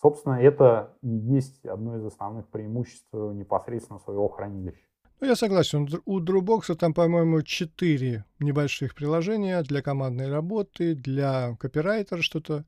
Собственно, 0.00 0.40
это 0.40 0.96
и 1.02 1.08
есть 1.08 1.66
одно 1.66 1.96
из 1.96 2.06
основных 2.06 2.48
преимуществ 2.48 3.12
непосредственно 3.12 3.98
своего 3.98 4.28
хранилища. 4.28 4.89
Ну, 5.20 5.26
я 5.26 5.36
согласен. 5.36 5.88
У 6.06 6.20
Dropbox 6.20 6.74
там, 6.76 6.94
по-моему, 6.94 7.42
четыре 7.42 8.24
небольших 8.38 8.94
приложения 8.94 9.62
для 9.62 9.82
командной 9.82 10.30
работы, 10.30 10.94
для 10.94 11.56
копирайтера 11.60 12.22
что-то. 12.22 12.64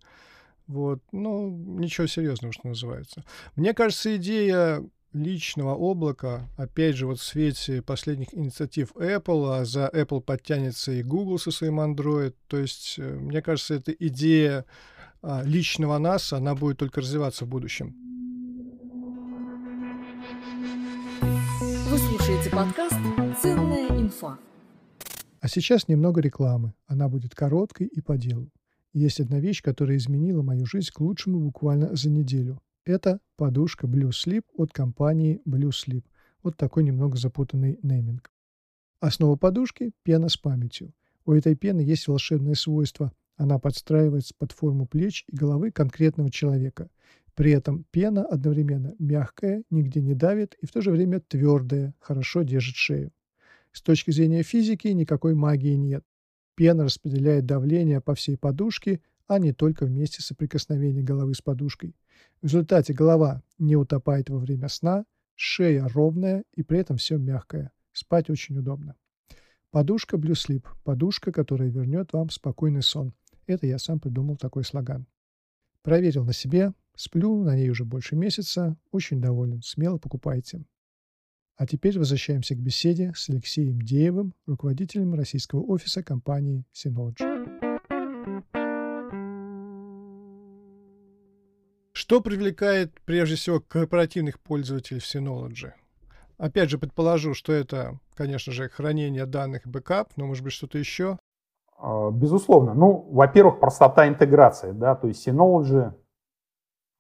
Вот. 0.67 1.03
Ну, 1.13 1.49
ничего 1.79 2.07
серьезного, 2.07 2.53
что 2.53 2.69
называется. 2.69 3.25
Мне 3.57 3.73
кажется, 3.73 4.15
идея 4.17 4.85
личного 5.15 5.75
облака, 5.75 6.49
опять 6.57 6.97
же, 6.97 7.07
вот 7.07 7.21
в 7.21 7.23
свете 7.23 7.83
последних 7.83 8.35
инициатив 8.35 8.93
Apple, 8.97 9.61
а 9.61 9.65
за 9.65 9.91
Apple 9.93 10.21
подтянется 10.21 10.93
и 10.93 11.03
Google 11.03 11.39
со 11.39 11.51
своим 11.51 11.81
Android. 11.81 12.35
То 12.49 12.59
есть, 12.59 12.97
э, 12.99 13.03
мне 13.03 13.43
кажется, 13.43 13.75
эта 13.75 13.93
идея 13.93 14.65
а, 15.23 15.43
личного 15.43 15.99
нас, 15.99 16.33
она 16.33 16.55
будет 16.55 16.79
только 16.79 17.01
развиваться 17.01 17.45
в 17.45 17.49
будущем. 17.49 17.95
Слушаете 22.23 22.51
подкаст 22.51 22.95
«Ценная 23.43 23.89
инфа». 23.99 24.39
А 25.41 25.49
сейчас 25.49 25.89
немного 25.89 26.21
рекламы. 26.21 26.73
Она 26.87 27.09
будет 27.09 27.35
короткой 27.35 27.89
и 27.89 28.01
по 28.01 28.17
делу. 28.17 28.49
Есть 28.93 29.19
одна 29.19 29.41
вещь, 29.41 29.61
которая 29.61 29.97
изменила 29.97 30.43
мою 30.43 30.65
жизнь 30.65 30.91
к 30.93 31.01
лучшему 31.01 31.41
буквально 31.41 31.97
за 31.97 32.11
неделю. 32.11 32.61
Это 32.85 33.19
подушка 33.37 33.89
Blue 33.89 34.11
Sleep 34.11 34.45
от 34.55 34.73
компании 34.73 35.41
Blue 35.49 35.71
Sleep. 35.71 36.05
Вот 36.45 36.57
такой 36.57 36.85
немного 36.85 37.17
запутанный 37.17 37.81
нейминг. 37.83 38.31
Основа 39.01 39.35
подушки– 39.35 39.91
пена 40.05 40.29
с 40.29 40.37
памятью. 40.37 40.95
У 41.27 41.33
этой 41.33 41.57
пены 41.57 41.81
есть 41.81 42.07
волшебное 42.07 42.55
свойство 42.55 43.11
она 43.37 43.59
подстраивается 43.59 44.35
под 44.39 44.53
форму 44.53 44.87
плеч 44.87 45.25
и 45.27 45.35
головы 45.35 45.71
конкретного 45.73 46.31
человека. 46.31 46.89
При 47.35 47.51
этом 47.51 47.85
пена 47.91 48.25
одновременно 48.25 48.95
мягкая, 48.99 49.63
нигде 49.71 50.03
не 50.03 50.15
давит 50.15 50.55
и 50.61 50.67
в 50.67 50.73
то 50.73 50.81
же 50.83 50.91
время 50.91 51.21
твердая, 51.21 51.95
хорошо 51.99 52.43
держит 52.43 52.77
шею. 52.77 53.11
С 53.73 53.81
точки 53.81 54.11
зрения 54.11 54.43
физики 54.43 54.89
никакой 54.89 55.35
магии 55.35 55.75
нет. 55.75 56.05
Пена 56.55 56.85
распределяет 56.85 57.47
давление 57.47 58.03
по 58.03 58.15
всей 58.15 58.37
подушке, 58.37 59.01
а 59.27 59.39
не 59.39 59.53
только 59.53 59.87
в 59.87 59.91
месте 59.91 60.21
соприкосновения 60.21 61.03
головы 61.03 61.35
с 61.35 61.41
подушкой. 61.41 61.97
В 62.43 62.45
результате 62.45 62.93
голова 62.93 63.43
не 63.59 63.77
утопает 63.77 64.29
во 64.29 64.39
время 64.39 64.69
сна, 64.69 65.07
шея 65.35 65.89
ровная 65.89 66.45
и 66.53 66.63
при 66.63 66.81
этом 66.81 66.99
все 66.99 67.17
мягкое. 67.17 67.73
Спать 67.93 68.29
очень 68.29 68.59
удобно. 68.59 68.95
Подушка 69.71 70.17
Blue 70.17 70.33
Sleep– 70.33 70.67
подушка, 70.85 71.33
которая 71.33 71.71
вернет 71.71 72.13
вам 72.13 72.29
спокойный 72.29 72.83
сон. 72.83 73.15
Это 73.47 73.67
я 73.67 73.79
сам 73.79 73.99
придумал 74.01 74.37
такой 74.37 74.65
слоган. 74.65 75.07
Проверил 75.83 76.25
на 76.25 76.35
себе, 76.35 76.75
сплю 76.97 77.43
на 77.43 77.57
ней 77.57 77.71
уже 77.71 77.85
больше 77.85 78.17
месяца, 78.17 78.77
очень 78.91 79.21
доволен, 79.21 79.63
смело 79.63 79.99
покупайте. 79.99 80.65
А 81.57 81.67
теперь 81.67 81.99
возвращаемся 81.99 82.55
к 82.55 82.59
беседе 82.59 83.13
с 83.15 83.29
Алексеем 83.29 83.81
Деевым, 83.81 84.35
руководителем 84.47 85.15
российского 85.15 85.61
офиса 85.61 86.03
компании 86.03 86.65
Synology. 86.73 87.23
Что 91.93 92.21
привлекает 92.21 92.93
прежде 93.05 93.37
всего 93.37 93.61
корпоративных 93.61 94.41
пользователей 94.41 94.99
в 94.99 95.05
Synology? 95.05 95.73
Опять 96.37 96.71
же, 96.71 96.79
предположу, 96.79 97.35
что 97.35 97.53
это, 97.53 98.01
конечно 98.15 98.53
же, 98.53 98.69
хранение 98.69 99.27
данных 99.27 99.67
бэкап, 99.67 100.11
но, 100.17 100.27
может 100.27 100.43
быть, 100.43 100.53
что-то 100.53 100.79
еще? 100.79 101.19
А, 101.79 102.11
безусловно. 102.11 102.75
Ну, 102.75 103.07
во-первых, 103.11 103.61
простота 103.61 104.09
интеграции. 104.09 104.73
Да? 104.73 104.97
То 104.97 105.09
есть 105.09 105.27
Synology 105.27 105.93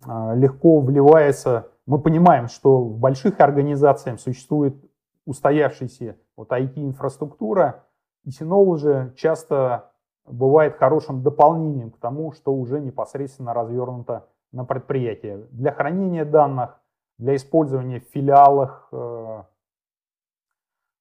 легко 0.07 0.81
вливается. 0.81 1.69
Мы 1.87 2.01
понимаем, 2.01 2.49
что 2.49 2.79
в 2.79 2.99
больших 2.99 3.41
организациях 3.41 4.21
существует 4.21 4.77
устоявшаяся 5.25 6.17
вот 6.37 6.51
IT-инфраструктура, 6.51 7.85
и 8.25 8.31
Synology 8.31 9.15
часто 9.15 9.93
бывает 10.25 10.77
хорошим 10.77 11.23
дополнением 11.23 11.91
к 11.91 11.99
тому, 11.99 12.33
что 12.33 12.55
уже 12.55 12.81
непосредственно 12.81 13.55
развернуто 13.55 14.29
на 14.53 14.65
предприятии. 14.65 15.47
Для 15.51 15.73
хранения 15.73 16.25
данных, 16.25 16.81
для 17.19 17.37
использования 17.37 18.01
в 18.01 18.05
филиалах. 18.05 18.89
Э, 18.93 19.43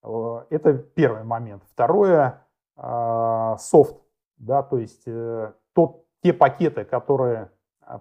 э, 0.04 0.46
это 0.50 0.74
первый 0.74 1.24
момент. 1.24 1.64
Второе 1.72 2.46
э, 2.78 3.56
софт, 3.60 3.98
да, 4.38 4.64
то 4.64 4.78
есть 4.78 5.06
тот, 5.74 6.06
те 6.24 6.34
пакеты, 6.34 6.84
которые 6.84 7.52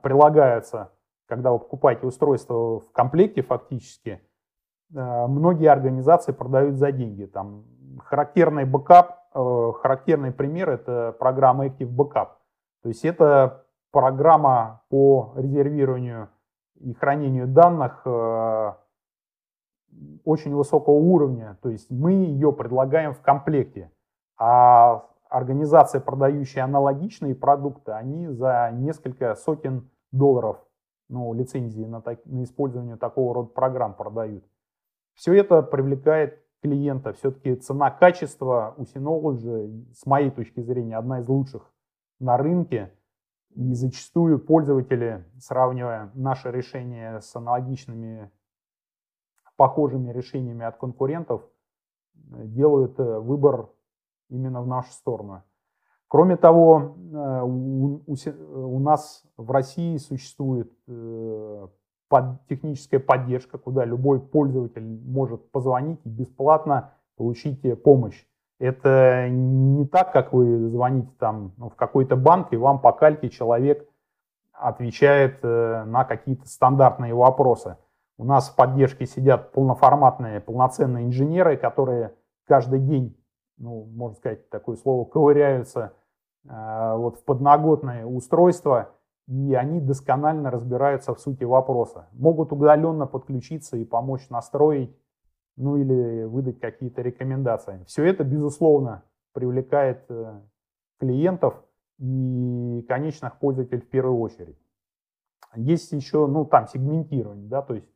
прилагаются, 0.03 0.93
когда 1.27 1.53
вы 1.53 1.59
покупаете 1.59 2.07
устройство 2.07 2.81
в 2.81 2.93
комплекте 2.93 3.43
фактически, 3.43 4.21
многие 4.91 5.71
организации 5.71 6.33
продают 6.33 6.77
за 6.77 6.93
деньги. 6.93 7.25
Там 7.27 7.65
характерный 8.05 8.65
бэкап, 8.65 9.21
характерный 9.33 10.33
пример 10.33 10.71
это 10.71 11.15
программа 11.19 11.67
Active 11.67 11.89
Backup. 11.89 12.29
То 12.83 12.89
есть 12.89 13.05
это 13.05 13.65
программа 13.93 14.83
по 14.89 15.33
резервированию 15.37 16.29
и 16.77 16.95
хранению 16.95 17.47
данных 17.47 18.03
э, 18.07 18.73
очень 20.25 20.55
высокого 20.55 20.95
уровня. 20.95 21.59
То 21.63 21.69
есть 21.69 21.91
мы 21.91 22.13
ее 22.13 22.53
предлагаем 22.53 23.13
в 23.13 23.21
комплекте. 23.21 23.91
А 24.39 25.05
организации, 25.31 26.01
продающие 26.01 26.63
аналогичные 26.63 27.35
продукты, 27.35 27.93
они 27.93 28.29
за 28.29 28.71
несколько 28.73 29.35
сотен 29.37 29.89
долларов 30.13 30.59
ну, 31.09 31.33
лицензии 31.33 31.85
на, 31.85 32.03
так, 32.03 32.25
на 32.27 32.45
использование 32.45 32.97
такого 32.97 33.35
рода 33.35 33.49
программ 33.49 33.95
продают. 33.95 34.45
Все 35.15 35.35
это 35.35 35.63
привлекает 35.63 36.43
клиента. 36.63 37.13
Все-таки 37.13 37.55
цена-качество 37.55 38.75
у 38.77 38.83
Synology, 38.83 39.93
с 39.95 40.07
моей 40.07 40.31
точки 40.31 40.61
зрения, 40.61 40.97
одна 40.97 41.21
из 41.21 41.29
лучших 41.29 41.73
на 42.19 42.37
рынке. 42.37 42.93
И 43.55 43.75
зачастую 43.75 44.39
пользователи, 44.39 45.25
сравнивая 45.39 46.11
наше 46.15 46.53
решение 46.53 47.21
с 47.21 47.35
аналогичными 47.35 48.31
похожими 49.57 50.13
решениями 50.13 50.65
от 50.65 50.77
конкурентов, 50.77 51.43
делают 52.15 52.99
э, 53.01 53.19
выбор 53.19 53.71
именно 54.31 54.63
в 54.63 54.67
нашу 54.67 54.93
сторону. 54.93 55.43
Кроме 56.09 56.37
того, 56.37 56.97
э, 57.13 57.43
у, 57.43 58.79
нас 58.81 59.23
в 59.37 59.51
России 59.51 59.97
существует 59.99 60.73
э, 60.89 61.69
под, 62.09 62.47
техническая 62.49 62.99
поддержка, 62.99 63.59
куда 63.59 63.85
любой 63.85 64.21
пользователь 64.21 64.83
может 64.83 65.51
позвонить 65.53 66.01
и 66.05 66.09
бесплатно 66.09 66.95
получить 67.17 67.61
помощь. 67.83 68.27
Это 68.59 69.29
не 69.31 69.87
так, 69.87 70.13
как 70.13 70.33
вы 70.33 70.69
звоните 70.69 71.11
там 71.19 71.53
ну, 71.57 71.71
в 71.71 71.77
какой-то 71.77 72.17
банк, 72.17 72.53
и 72.53 72.57
вам 72.57 72.81
по 72.81 72.93
кальке 72.93 73.31
человек 73.31 73.89
отвечает 74.53 75.39
э, 75.43 75.85
на 75.85 76.05
какие-то 76.05 76.47
стандартные 76.47 77.15
вопросы. 77.15 77.77
У 78.19 78.25
нас 78.25 78.51
в 78.51 78.57
поддержке 78.57 79.07
сидят 79.07 79.53
полноформатные, 79.53 80.41
полноценные 80.41 81.07
инженеры, 81.07 81.57
которые 81.57 82.15
каждый 82.47 82.81
день, 82.81 83.17
ну, 83.61 83.85
можно 83.85 84.17
сказать 84.17 84.49
такое 84.51 84.77
слово, 84.77 85.05
ковыряются 85.05 85.93
э, 86.49 86.95
вот 86.97 87.19
в 87.19 87.25
подноготное 87.25 88.05
устройство, 88.05 88.91
и 89.29 89.55
они 89.55 89.81
досконально 89.81 90.51
разбираются 90.51 91.15
в 91.15 91.21
сути 91.21 91.45
вопроса. 91.45 92.09
Могут 92.13 92.53
удаленно 92.53 93.07
подключиться 93.07 93.77
и 93.77 93.85
помочь 93.85 94.29
настроить 94.31 94.97
ну 95.57 95.77
или 95.77 96.25
выдать 96.25 96.59
какие-то 96.59 97.03
рекомендации. 97.03 97.85
Все 97.87 98.05
это, 98.07 98.25
безусловно, 98.25 99.05
привлекает 99.33 100.05
э, 100.09 100.41
клиентов 100.99 101.63
и 101.99 102.85
конечных 102.89 103.39
пользователей 103.39 103.83
в 103.83 103.89
первую 103.91 104.19
очередь. 104.21 104.59
Есть 105.55 105.93
еще, 105.93 106.27
ну, 106.27 106.47
там 106.47 106.67
сегментирование, 106.67 107.49
да, 107.49 107.61
то 107.61 107.75
есть 107.75 107.87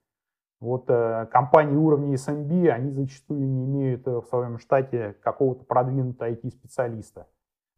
вот 0.64 0.88
э, 0.88 1.27
компании 1.31 1.77
уровня 1.77 2.14
SMB, 2.14 2.68
они 2.70 2.90
зачастую 2.90 3.46
не 3.46 3.66
имеют 3.66 4.07
э, 4.09 4.20
в 4.20 4.24
своем 4.24 4.59
штате 4.59 5.14
какого-то 5.22 5.64
продвинутого 5.64 6.31
IT-специалиста. 6.31 7.29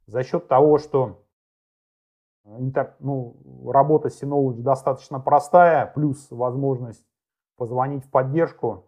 За 0.07 0.22
счет 0.22 0.46
того, 0.46 0.79
что 0.79 1.25
интер, 2.44 2.94
ну, 3.01 3.37
работа 3.66 4.09
Synology 4.09 4.62
достаточно 4.62 5.18
простая, 5.18 5.87
плюс 5.87 6.31
возможность 6.31 7.05
позвонить 7.57 8.05
в 8.05 8.11
поддержку, 8.11 8.85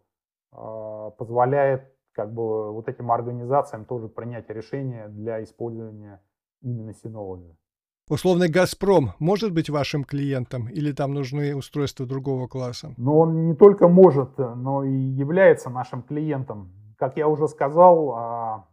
позволяет 0.51 1.93
как 2.13 2.33
бы 2.33 2.73
вот 2.73 2.89
этим 2.89 3.11
организациям 3.11 3.85
тоже 3.85 4.09
принять 4.09 4.49
решение 4.51 5.09
для 5.09 5.43
использования 5.43 6.23
именно 6.63 6.91
Synology. 6.91 7.57
Условный 8.09 8.49
«Газпром» 8.49 9.13
может 9.19 9.53
быть 9.53 9.69
вашим 9.71 10.05
клиентом 10.05 10.69
или 10.69 10.93
там 10.93 11.13
нужны 11.13 11.55
устройства 11.55 12.07
другого 12.07 12.47
класса? 12.47 12.95
Но 12.97 13.19
он 13.19 13.47
не 13.47 13.55
только 13.55 13.89
может, 13.89 14.39
но 14.39 14.85
и 14.85 14.93
является 14.93 15.71
нашим 15.71 16.03
клиентом. 16.03 16.73
Как 16.97 17.17
я 17.17 17.29
уже 17.29 17.49
сказал, 17.49 18.15
а, 18.15 18.69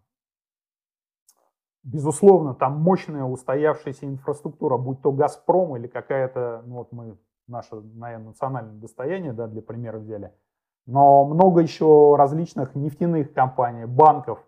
безусловно, 1.83 2.53
там 2.53 2.79
мощная 2.81 3.23
устоявшаяся 3.23 4.05
инфраструктура, 4.05 4.77
будь 4.77 5.01
то 5.01 5.11
«Газпром» 5.11 5.75
или 5.75 5.87
какая-то, 5.87 6.63
ну 6.65 6.75
вот 6.75 6.91
мы, 6.91 7.17
наше, 7.47 7.75
наверное, 7.75 8.27
национальное 8.27 8.79
достояние, 8.79 9.33
да, 9.33 9.47
для 9.47 9.61
примера 9.61 9.99
взяли– 9.99 10.31
но 10.85 11.25
много 11.25 11.61
еще 11.61 12.15
различных 12.15 12.75
нефтяных 12.75 13.33
компаний, 13.33 13.85
банков, 13.85 14.45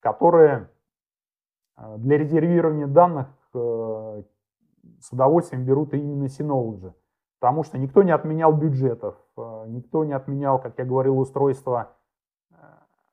которые 0.00 0.70
э, 1.76 1.96
для 1.98 2.16
резервирования 2.18 2.86
данных 2.86 3.26
с 3.54 5.12
удовольствием 5.12 5.64
берут 5.64 5.94
именно 5.94 6.26
Synology. 6.26 6.92
Потому 7.40 7.64
что 7.64 7.78
никто 7.78 8.02
не 8.02 8.10
отменял 8.10 8.52
бюджетов, 8.52 9.16
э, 9.36 9.64
никто 9.68 10.04
не 10.04 10.12
отменял, 10.12 10.60
как 10.60 10.78
я 10.78 10.84
говорил, 10.84 11.18
устройства 11.18 11.92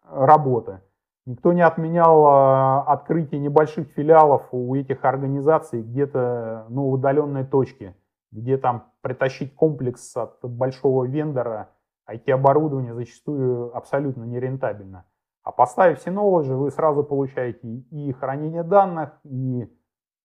работы. 0.04 0.82
Никто 1.26 1.52
не 1.52 1.62
отменял 1.62 2.88
открытие 2.88 3.42
небольших 3.42 3.90
филиалов 3.90 4.48
у 4.54 4.74
этих 4.76 5.04
организаций 5.04 5.82
где-то 5.82 6.68
ну, 6.70 6.90
в 6.90 6.94
удаленной 6.94 7.46
точке, 7.46 7.98
где 8.32 8.58
там 8.58 8.94
притащить 9.02 9.54
комплекс 9.54 10.16
от 10.16 10.40
большого 10.44 11.04
вендора– 11.04 11.72
IT-оборудование 12.10 12.94
зачастую 12.94 13.76
абсолютно 13.76 14.24
нерентабельно. 14.24 15.06
А 15.44 15.52
поставив 15.52 16.06
Synology, 16.06 16.54
вы 16.54 16.72
сразу 16.72 17.04
получаете 17.04 17.68
и 17.68 18.12
хранение 18.14 18.64
данных, 18.64 19.20
и 19.24 19.70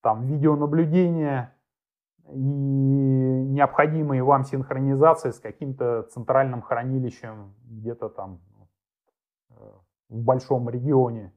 там 0.02 0.26
видеонаблюдение, 0.26 1.54
и 2.28 2.34
необходимые 2.34 4.22
вам 4.22 4.44
синхронизации 4.44 5.30
с 5.30 5.40
каким-то 5.40 6.02
центральным 6.04 6.62
хранилищем 6.62 7.54
где-то 7.64 8.08
там 8.08 8.40
э, 9.50 9.54
в 10.08 10.22
большом 10.22 10.68
регионе. 10.70 11.32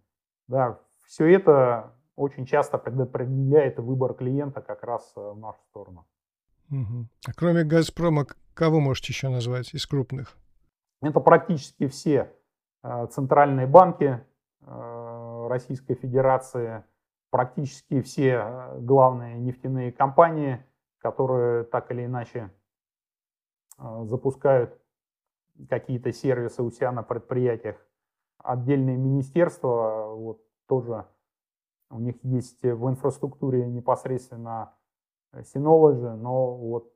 Да, 0.47 0.79
все 1.05 1.25
это 1.33 1.93
очень 2.15 2.45
часто 2.45 2.77
предопределяет 2.77 3.79
выбор 3.79 4.13
клиента 4.13 4.61
как 4.61 4.83
раз 4.83 5.11
э, 5.15 5.19
в 5.19 5.37
нашу 5.37 5.59
сторону. 5.69 6.05
Угу. 6.69 7.07
А 7.27 7.31
кроме 7.35 7.63
«Газпрома» 7.63 8.25
кого 8.53 8.79
можете 8.79 9.11
еще 9.11 9.29
назвать 9.29 9.73
из 9.73 9.85
крупных? 9.85 10.37
Это 11.01 11.19
практически 11.19 11.87
все 11.87 12.31
э, 12.83 13.07
центральные 13.07 13.67
банки 13.67 14.21
Российской 15.47 15.93
Федерации, 15.93 16.83
практически 17.35 18.01
все 18.01 18.69
главные 18.77 19.37
нефтяные 19.37 19.91
компании, 19.91 20.65
которые 20.99 21.65
так 21.65 21.91
или 21.91 22.05
иначе 22.05 22.49
запускают 23.77 24.81
какие-то 25.67 26.13
сервисы 26.13 26.63
у 26.63 26.71
себя 26.71 26.93
на 26.93 27.03
предприятиях, 27.03 27.75
отдельные 28.37 28.95
министерства, 28.95 30.13
вот 30.15 30.45
тоже 30.65 31.07
у 31.89 31.99
них 31.99 32.15
есть 32.23 32.63
в 32.63 32.89
инфраструктуре 32.89 33.67
непосредственно 33.67 34.73
Synology, 35.33 36.15
но 36.15 36.55
вот 36.55 36.93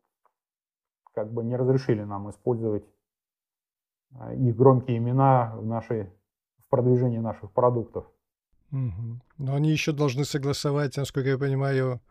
как 1.11 1.33
бы 1.33 1.43
не 1.43 1.57
разрешили 1.57 2.03
нам 2.03 2.29
использовать 2.29 2.89
а, 4.17 4.33
их 4.33 4.55
громкие 4.55 4.99
имена 4.99 5.53
в, 5.57 5.65
нашей, 5.65 6.05
в 6.59 6.69
продвижении 6.69 7.19
наших 7.19 7.51
продуктов. 7.51 8.09
Угу. 8.71 9.19
Но 9.39 9.55
они 9.55 9.71
еще 9.71 9.91
должны 9.91 10.25
согласовать, 10.25 10.97
насколько 10.97 11.29
я 11.29 11.37
понимаю, 11.37 12.01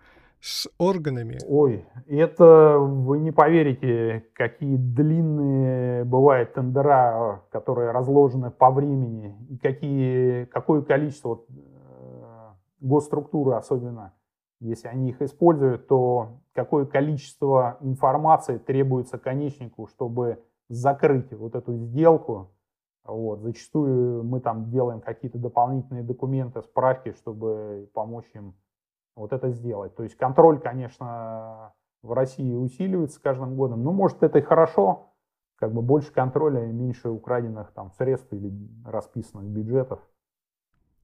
с 0.41 0.69
органами. 0.79 1.39
Ой, 1.49 1.85
это 2.07 2.79
вы 2.79 3.19
не 3.19 3.33
поверите, 3.33 4.25
какие 4.35 4.77
длинные 4.77 6.05
бывают 6.05 6.55
тендера, 6.55 7.43
которые 7.51 7.91
разложены 7.91 8.51
по 8.51 8.71
времени, 8.71 9.37
и 9.51 9.59
какие, 9.59 10.45
какое 10.45 10.83
количество 10.83 11.45
э, 11.49 12.51
госструктуры 12.81 13.57
особенно, 13.57 14.15
если 14.61 14.89
они 14.89 15.11
их 15.11 15.23
используют, 15.23 15.89
то 15.89 16.41
какое 16.53 16.85
количество 16.87 17.79
информации 17.81 18.59
требуется 18.59 19.19
конечнику, 19.19 19.87
чтобы 19.89 20.39
закрыть 20.69 21.33
вот 21.33 21.55
эту 21.55 21.75
сделку. 21.77 22.51
Вот. 23.09 23.41
Зачастую 23.41 24.23
мы 24.23 24.39
там 24.41 24.71
делаем 24.71 25.01
какие-то 25.01 25.39
дополнительные 25.39 26.05
документы, 26.05 26.61
справки, 26.63 27.13
чтобы 27.13 27.89
помочь 27.95 28.31
им 28.35 28.55
вот 29.17 29.33
это 29.33 29.51
сделать. 29.51 29.97
То 29.97 30.03
есть 30.03 30.15
контроль, 30.15 30.61
конечно, 30.61 31.73
в 32.03 32.13
России 32.13 32.55
усиливается 32.55 33.17
с 33.17 33.19
каждым 33.19 33.57
годом. 33.57 33.83
Ну, 33.83 33.93
может, 33.93 34.23
это 34.23 34.39
и 34.39 34.43
хорошо, 34.43 35.15
как 35.57 35.73
бы 35.73 35.81
больше 35.81 36.13
контроля 36.13 36.69
и 36.69 36.73
меньше 36.73 37.09
украденных 37.09 37.73
там 37.73 37.91
средств 37.93 38.31
или 38.31 38.53
расписанных 38.85 39.47
бюджетов. 39.47 40.01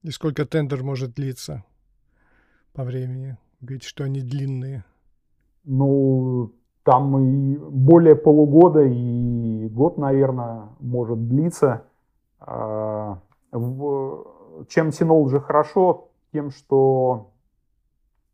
И 0.03 0.11
сколько 0.11 0.45
тендер 0.45 0.85
может 0.85 1.15
длиться 1.15 1.65
по 2.75 2.85
времени? 2.85 3.39
Говорите, 3.63 3.89
что 3.89 4.05
они 4.05 4.21
длинные. 4.21 4.85
Ну, 5.65 6.53
там 6.83 7.19
и 7.19 7.57
более 7.57 8.15
полугода 8.15 8.83
и 8.83 9.69
год, 9.71 9.97
наверное, 9.97 10.69
может 10.81 11.27
длиться. 11.29 11.87
А, 12.47 13.21
чем 14.69 14.89
Synology 14.89 15.41
хорошо? 15.41 16.11
Тем, 16.33 16.51
что 16.51 17.31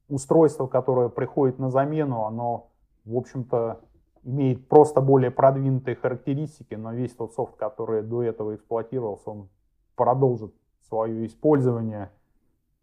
устройство, 0.08 0.66
которое 0.66 1.08
приходит 1.08 1.58
на 1.58 1.70
замену, 1.70 2.24
оно, 2.24 2.70
в 3.04 3.16
общем-то, 3.16 3.80
имеет 4.24 4.68
просто 4.68 5.00
более 5.00 5.30
продвинутые 5.30 5.96
характеристики, 5.96 6.74
но 6.74 6.92
весь 6.92 7.14
тот 7.14 7.34
софт, 7.34 7.56
который 7.56 8.02
до 8.02 8.22
этого 8.22 8.56
эксплуатировался, 8.56 9.30
он 9.30 9.48
продолжит 9.94 10.54
свое 10.88 11.26
использование. 11.26 12.10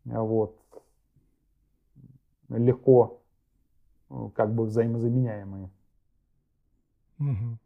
Вот. 0.06 0.58
Легко 2.50 3.20
как 4.36 4.54
бы 4.54 4.64
взаимозаменяемые. 4.64 5.70
Угу. 7.20 7.58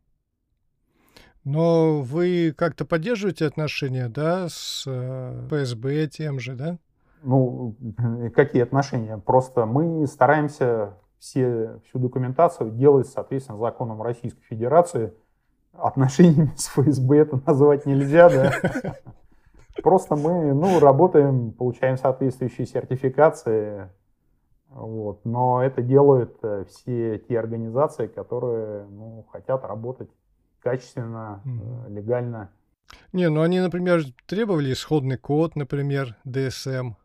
Но 1.43 2.01
вы 2.01 2.53
как-то 2.55 2.85
поддерживаете 2.85 3.47
отношения, 3.47 4.07
да, 4.09 4.47
с 4.47 4.83
э, 4.85 5.47
ФСБ 5.47 6.07
тем 6.07 6.39
же, 6.39 6.55
да? 6.55 6.77
Ну, 7.23 7.75
какие 8.35 8.61
отношения? 8.61 9.17
Просто 9.17 9.65
мы 9.65 10.05
стараемся 10.05 10.97
все, 11.19 11.79
всю 11.87 11.99
документацию 11.99 12.71
делать, 12.71 13.07
соответственно, 13.07 13.57
законом 13.57 14.01
Российской 14.01 14.43
Федерации. 14.43 15.13
Отношениями 15.73 16.51
с 16.57 16.67
ФСБ 16.67 17.17
это 17.17 17.41
назвать 17.45 17.85
нельзя, 17.85 18.29
да? 18.29 18.51
Просто 19.81 20.15
мы, 20.15 20.53
ну, 20.53 20.79
работаем, 20.79 21.53
получаем 21.53 21.97
соответствующие 21.97 22.67
сертификации, 22.67 23.89
вот. 24.69 25.25
Но 25.25 25.63
это 25.63 25.81
делают 25.81 26.37
э, 26.43 26.65
все 26.69 27.19
те 27.19 27.39
организации, 27.39 28.07
которые 28.07 28.85
ну, 28.85 29.25
хотят 29.31 29.65
работать 29.65 30.09
качественно, 30.61 31.41
mm 31.45 31.89
легально. 31.89 32.49
Не, 33.13 33.29
ну 33.29 33.41
они, 33.41 33.59
например, 33.59 34.01
требовали 34.27 34.71
исходный 34.73 35.17
код, 35.17 35.55
например, 35.55 36.17
DSM. 36.25 36.95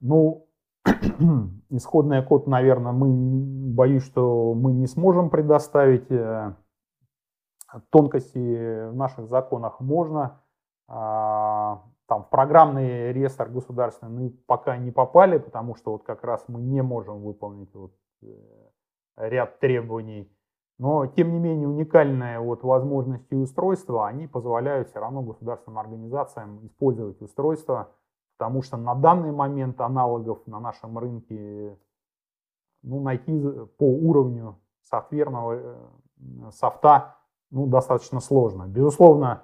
Ну, 0.00 0.48
исходный 1.70 2.24
код, 2.24 2.46
наверное, 2.46 2.92
мы 2.92 3.08
боюсь, 3.74 4.04
что 4.04 4.54
мы 4.54 4.72
не 4.72 4.86
сможем 4.86 5.30
предоставить. 5.30 6.10
Э, 6.10 6.54
тонкости 7.90 8.88
в 8.88 8.94
наших 8.94 9.28
законах 9.28 9.80
можно. 9.80 10.40
А, 10.86 11.84
там 12.06 12.24
в 12.24 12.30
программный 12.30 13.12
реестр 13.12 13.48
государственный 13.48 14.12
мы 14.12 14.30
пока 14.30 14.76
не 14.76 14.90
попали, 14.90 15.38
потому 15.38 15.74
что 15.74 15.92
вот 15.92 16.04
как 16.04 16.24
раз 16.24 16.44
мы 16.48 16.60
не 16.60 16.82
можем 16.82 17.22
выполнить 17.22 17.74
вот 17.74 17.92
э, 18.22 18.26
ряд 19.16 19.60
требований. 19.60 20.32
Но, 20.78 21.06
тем 21.06 21.32
не 21.32 21.38
менее, 21.40 21.68
уникальные 21.68 22.38
вот 22.38 22.62
возможности 22.62 23.34
устройства, 23.34 24.06
они 24.06 24.28
позволяют 24.28 24.90
все 24.90 25.00
равно 25.00 25.22
государственным 25.22 25.78
организациям 25.78 26.64
использовать 26.66 27.20
устройства, 27.20 27.90
потому 28.38 28.62
что 28.62 28.76
на 28.76 28.94
данный 28.94 29.32
момент 29.32 29.80
аналогов 29.80 30.46
на 30.46 30.60
нашем 30.60 30.96
рынке 30.98 31.76
ну, 32.82 33.00
найти 33.00 33.42
по 33.76 33.84
уровню 33.84 34.56
софтверного 34.84 35.54
э, 35.54 36.50
софта 36.52 37.16
ну, 37.50 37.66
достаточно 37.66 38.20
сложно. 38.20 38.66
Безусловно, 38.68 39.42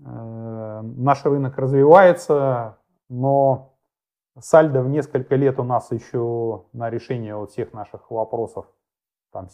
Э, 0.00 0.80
наш 0.82 1.24
рынок 1.24 1.56
развивается, 1.58 2.78
но 3.08 3.74
сальдо 4.38 4.82
в 4.82 4.88
несколько 4.88 5.36
лет 5.36 5.60
у 5.60 5.62
нас 5.62 5.90
еще 5.92 6.64
на 6.72 6.90
решение 6.90 7.36
вот 7.36 7.52
всех 7.52 7.72
наших 7.72 8.10
вопросов 8.10 8.66
там, 9.32 9.48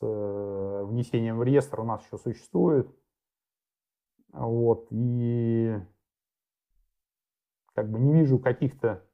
внесением 0.00 1.38
в 1.38 1.42
реестр 1.42 1.80
у 1.80 1.84
нас 1.84 2.04
еще 2.04 2.18
существует. 2.18 2.88
Вот, 4.32 4.86
и 4.90 5.76
как 7.74 7.90
бы 7.90 7.98
не 7.98 8.12
вижу 8.12 8.38
каких-то 8.38 9.04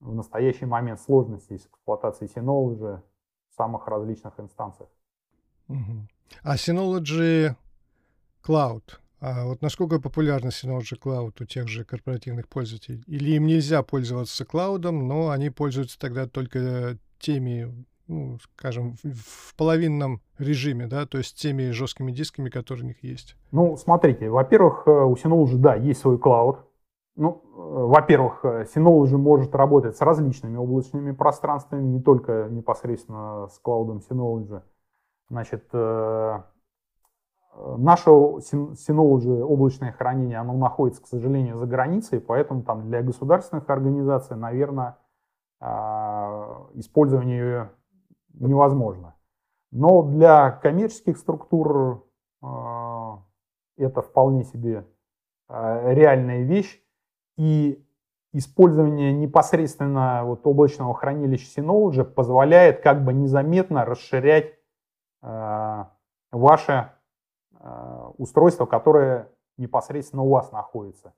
в 0.00 0.14
настоящий 0.14 0.66
момент 0.66 1.00
сложностей 1.00 1.58
с 1.58 1.66
эксплуатацией 1.66 2.30
Synology 2.30 3.02
в 3.50 3.54
самых 3.54 3.86
различных 3.88 4.38
инстанциях. 4.38 4.90
А 6.42 6.54
Synology 6.54 7.56
Cloud 8.42 8.98
а 9.18 9.46
вот 9.46 9.62
насколько 9.62 9.98
популярна 9.98 10.48
Synology 10.48 10.98
Cloud 11.00 11.42
у 11.42 11.44
тех 11.46 11.68
же 11.68 11.84
корпоративных 11.84 12.48
пользователей? 12.48 13.02
Или 13.06 13.30
им 13.30 13.46
нельзя 13.46 13.82
пользоваться 13.82 14.44
клаудом, 14.44 15.08
но 15.08 15.30
они 15.30 15.48
пользуются 15.50 15.98
тогда 15.98 16.26
только 16.26 16.98
теми, 17.18 17.86
ну, 18.08 18.38
скажем, 18.38 18.94
в, 19.02 19.50
в 19.50 19.54
половинном 19.56 20.20
режиме, 20.38 20.86
да, 20.86 21.06
то 21.06 21.18
есть 21.18 21.36
теми 21.36 21.70
жесткими 21.70 22.12
дисками, 22.12 22.50
которые 22.50 22.84
у 22.84 22.88
них 22.88 23.02
есть? 23.02 23.36
Ну, 23.52 23.76
смотрите, 23.76 24.30
во-первых, 24.30 24.84
э, 24.86 24.90
у 24.90 25.14
Synology, 25.14 25.56
да, 25.56 25.74
есть 25.74 26.00
свой 26.00 26.18
клауд. 26.18 26.58
Ну, 27.16 27.42
э, 27.44 27.48
во-первых, 27.56 28.44
э, 28.44 28.66
Synology 28.74 29.16
может 29.16 29.54
работать 29.54 29.96
с 29.96 30.00
различными 30.00 30.56
облачными 30.56 31.12
пространствами, 31.12 31.82
не 31.82 32.00
только 32.00 32.48
непосредственно 32.50 33.48
с 33.48 33.58
клаудом 33.58 34.00
Synology. 34.08 34.62
Значит, 35.28 35.72
Наше 35.72 36.44
Synology 38.10 39.42
облачное 39.42 39.90
хранение, 39.90 40.38
оно 40.38 40.52
находится, 40.52 41.02
к 41.02 41.08
сожалению, 41.08 41.56
за 41.56 41.66
границей, 41.66 42.20
поэтому 42.20 42.62
там 42.62 42.86
для 42.86 43.02
государственных 43.02 43.68
организаций, 43.68 44.36
наверное, 44.36 44.98
а, 45.58 46.68
использование 46.74 47.70
невозможно. 48.36 49.16
Но 49.72 50.02
для 50.02 50.50
коммерческих 50.50 51.18
структур 51.18 52.06
а, 52.42 53.22
это 53.76 54.02
вполне 54.02 54.44
себе 54.44 54.86
а, 55.48 55.92
реальная 55.92 56.42
вещь. 56.42 56.82
И 57.36 57.84
использование 58.32 59.12
непосредственно 59.12 60.22
вот 60.24 60.46
облачного 60.46 60.94
хранилища 60.94 61.60
Synology 61.60 62.04
позволяет 62.04 62.80
как 62.80 63.04
бы 63.04 63.12
незаметно 63.12 63.84
расширять 63.84 64.54
ваше 66.30 66.92
Э, 67.66 68.10
устройство, 68.18 68.64
которое 68.66 69.32
непосредственно 69.56 70.22
у 70.22 70.28
вас 70.28 70.52
находится. 70.52 71.14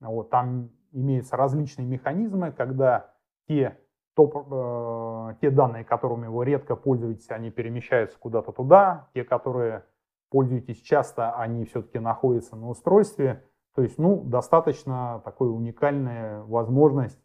Вот, 0.00 0.28
там 0.28 0.70
имеются 0.92 1.36
различные 1.36 1.86
механизмы, 1.86 2.52
когда 2.52 3.14
те, 3.46 3.78
топ, 4.18 4.48
э, 4.50 5.34
те 5.40 5.50
данные, 5.50 5.84
которыми 5.84 6.26
вы 6.26 6.44
редко 6.44 6.74
пользуетесь, 6.74 7.30
они 7.30 7.52
перемещаются 7.52 8.18
куда-то 8.18 8.50
туда, 8.50 9.06
те, 9.14 9.22
которые 9.22 9.84
пользуетесь 10.28 10.80
часто, 10.80 11.36
они 11.36 11.64
все-таки 11.66 12.00
находятся 12.00 12.56
на 12.56 12.68
устройстве. 12.68 13.44
То 13.76 13.82
есть, 13.82 13.96
ну, 13.96 14.24
достаточно 14.24 15.22
такой 15.24 15.54
уникальная 15.54 16.42
возможность 16.42 17.20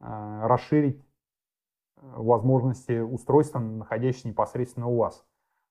расширить 0.00 1.02
возможности 1.96 3.00
устройства, 3.00 3.60
находящиеся 3.60 4.28
непосредственно 4.28 4.88
у 4.88 4.96
вас. 4.96 5.24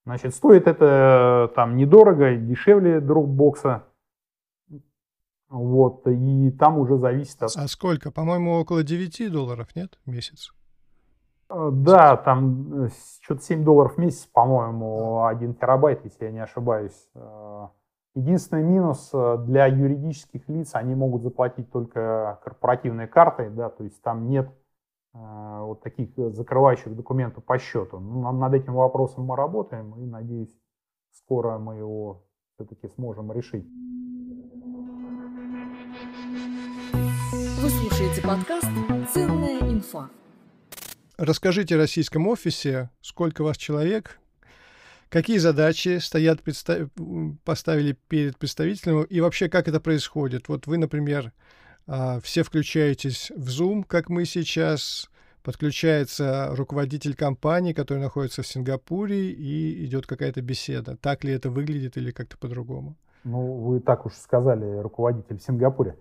Значит, 0.06 0.34
стоит 0.34 0.66
это 0.66 1.52
там 1.56 1.76
недорого, 1.76 2.36
дешевле 2.36 3.00
дропбокса. 3.00 3.84
Вот, 5.52 6.08
и 6.08 6.50
там 6.52 6.78
уже 6.80 6.98
зависит 6.98 7.44
от... 7.44 7.52
А 7.58 7.68
сколько? 7.68 8.10
По-моему, 8.10 8.58
около 8.58 8.84
9 8.84 9.30
долларов, 9.30 9.68
нет, 9.76 10.00
в 10.06 10.10
месяц? 10.10 10.54
Э, 11.50 11.70
да, 11.74 12.16
там 12.16 12.86
э, 12.86 12.90
что-то 13.22 13.42
7 13.42 13.66
долларов 13.66 13.96
в 13.96 13.98
месяц, 13.98 14.26
по-моему, 14.28 15.26
1 15.26 15.56
терабайт, 15.56 16.06
если 16.06 16.24
я 16.24 16.32
не 16.32 16.40
ошибаюсь. 16.40 17.10
Э, 17.16 17.68
единственный 18.16 18.64
минус 18.64 19.12
для 19.12 19.66
юридических 19.66 20.48
лиц, 20.48 20.72
они 20.74 20.96
могут 20.96 21.24
заплатить 21.24 21.70
только 21.70 22.40
корпоративной 22.46 23.08
картой, 23.08 23.50
да, 23.50 23.70
то 23.70 23.84
есть 23.84 24.02
там 24.02 24.28
нет 24.28 24.50
вот 25.14 25.82
таких 25.82 26.12
закрывающих 26.16 26.96
документов 26.96 27.44
по 27.44 27.58
счету. 27.58 28.00
Ну, 28.00 28.32
над 28.32 28.54
этим 28.54 28.76
вопросом 28.76 29.26
мы 29.26 29.36
работаем 29.36 29.94
и, 29.96 30.06
надеюсь, 30.06 30.58
скоро 31.12 31.58
мы 31.58 31.76
его 31.76 32.24
все-таки 32.56 32.88
сможем 32.96 33.30
решить. 33.34 33.68
Вы 36.94 37.70
слушаете 37.70 38.22
подкаст 38.22 38.68
«Ценная 39.14 39.60
инфа». 39.60 40.10
Расскажите 41.18 41.76
российском 41.76 42.28
офисе, 42.28 42.90
сколько 43.02 43.44
вас 43.44 43.58
человек, 43.58 44.20
какие 45.10 45.38
задачи 45.38 46.00
стоят, 46.00 46.42
поставили 47.44 47.98
перед 48.08 48.38
представителем 48.40 49.04
и 49.04 49.20
вообще 49.20 49.48
как 49.48 49.68
это 49.68 49.80
происходит. 49.80 50.48
Вот 50.48 50.66
вы, 50.66 50.78
например, 50.78 51.34
а, 51.86 52.20
все 52.22 52.42
включаетесь 52.42 53.32
в 53.36 53.50
Zoom, 53.50 53.84
как 53.84 54.10
мы 54.10 54.26
сейчас, 54.26 55.12
подключается 55.44 56.50
руководитель 56.52 57.14
компании, 57.14 57.74
который 57.74 58.00
находится 58.00 58.42
в 58.42 58.48
Сингапуре, 58.48 59.30
и 59.32 59.86
идет 59.86 60.08
какая-то 60.08 60.42
беседа. 60.42 60.98
Так 60.98 61.24
ли 61.24 61.34
это 61.34 61.52
выглядит 61.52 61.98
или 61.98 62.12
как-то 62.12 62.38
по-другому? 62.38 62.98
Ну, 63.24 63.54
вы 63.54 63.80
так 63.80 64.06
уж 64.06 64.14
сказали, 64.14 64.80
руководитель 64.80 65.38
в 65.38 65.44
Сингапуре. 65.44 65.98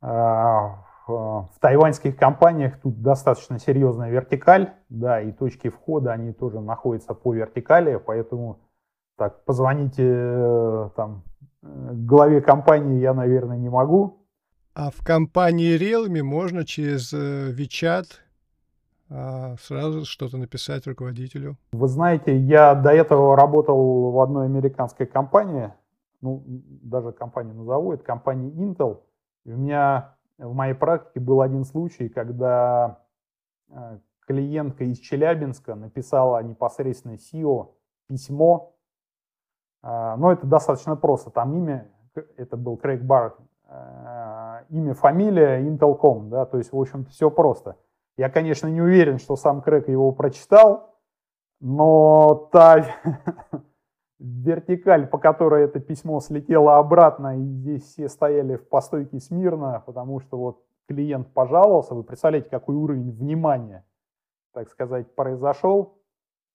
А, 0.00 0.84
в 1.06 1.58
тайваньских 1.60 2.16
компаниях 2.16 2.80
тут 2.80 3.02
достаточно 3.02 3.58
серьезная 3.58 4.10
вертикаль, 4.10 4.74
да, 4.88 5.20
и 5.20 5.32
точки 5.32 5.68
входа, 5.68 6.12
они 6.12 6.32
тоже 6.32 6.60
находятся 6.60 7.14
по 7.14 7.34
вертикали, 7.34 7.96
поэтому 7.96 8.60
так, 9.16 9.44
позвоните 9.44 10.04
э, 10.06 10.90
там 10.96 11.24
главе 11.62 12.40
компании 12.40 13.00
я, 13.00 13.12
наверное, 13.12 13.58
не 13.58 13.68
могу. 13.68 14.24
А 14.74 14.90
в 14.90 15.04
компании 15.04 15.76
Realme 15.76 16.22
можно 16.22 16.64
через 16.64 17.12
э, 17.12 17.52
WeChat 17.52 18.06
а, 19.10 19.56
сразу 19.60 20.04
что-то 20.04 20.36
написать 20.36 20.86
руководителю? 20.86 21.56
Вы 21.72 21.88
знаете, 21.88 22.36
я 22.36 22.74
до 22.74 22.90
этого 22.90 23.36
работал 23.36 24.12
в 24.12 24.20
одной 24.20 24.46
американской 24.46 25.06
компании, 25.06 25.72
ну, 26.20 26.42
даже 26.46 27.12
компанию 27.12 27.54
назову, 27.54 27.92
это 27.92 28.04
компания 28.04 28.50
Intel, 28.50 29.00
у 29.44 29.50
меня 29.50 30.16
в 30.38 30.54
моей 30.54 30.74
практике 30.74 31.20
был 31.20 31.40
один 31.40 31.64
случай, 31.64 32.08
когда 32.08 33.00
э, 33.68 33.98
клиентка 34.26 34.84
из 34.84 34.98
Челябинска 34.98 35.74
написала 35.74 36.42
непосредственно 36.42 37.14
SEO 37.14 37.74
письмо. 38.06 38.74
Э, 39.82 40.14
но 40.16 40.32
это 40.32 40.46
достаточно 40.46 40.96
просто. 40.96 41.30
Там 41.30 41.54
имя, 41.54 41.90
это 42.36 42.56
был 42.56 42.76
Крейг 42.76 43.02
Барретт, 43.02 43.38
э, 43.68 44.64
имя, 44.70 44.94
фамилия, 44.94 45.62
Intel.com, 45.62 46.30
да, 46.30 46.46
то 46.46 46.58
есть, 46.58 46.72
в 46.72 46.78
общем-то, 46.78 47.10
все 47.10 47.30
просто. 47.30 47.76
Я, 48.16 48.28
конечно, 48.28 48.66
не 48.66 48.82
уверен, 48.82 49.18
что 49.18 49.36
сам 49.36 49.62
Крейг 49.62 49.88
его 49.88 50.12
прочитал, 50.12 50.96
но 51.60 52.48
та 52.52 52.84
вертикаль, 54.20 55.06
по 55.06 55.18
которой 55.18 55.64
это 55.64 55.80
письмо 55.80 56.20
слетело 56.20 56.76
обратно, 56.76 57.38
и 57.38 57.42
здесь 57.42 57.84
все 57.84 58.08
стояли 58.08 58.56
в 58.56 58.68
постойке 58.68 59.18
смирно, 59.18 59.82
потому 59.86 60.20
что 60.20 60.38
вот 60.38 60.62
клиент 60.86 61.32
пожаловался, 61.32 61.94
вы 61.94 62.04
представляете, 62.04 62.50
какой 62.50 62.74
уровень 62.74 63.10
внимания, 63.10 63.84
так 64.52 64.68
сказать, 64.68 65.14
произошел. 65.14 65.98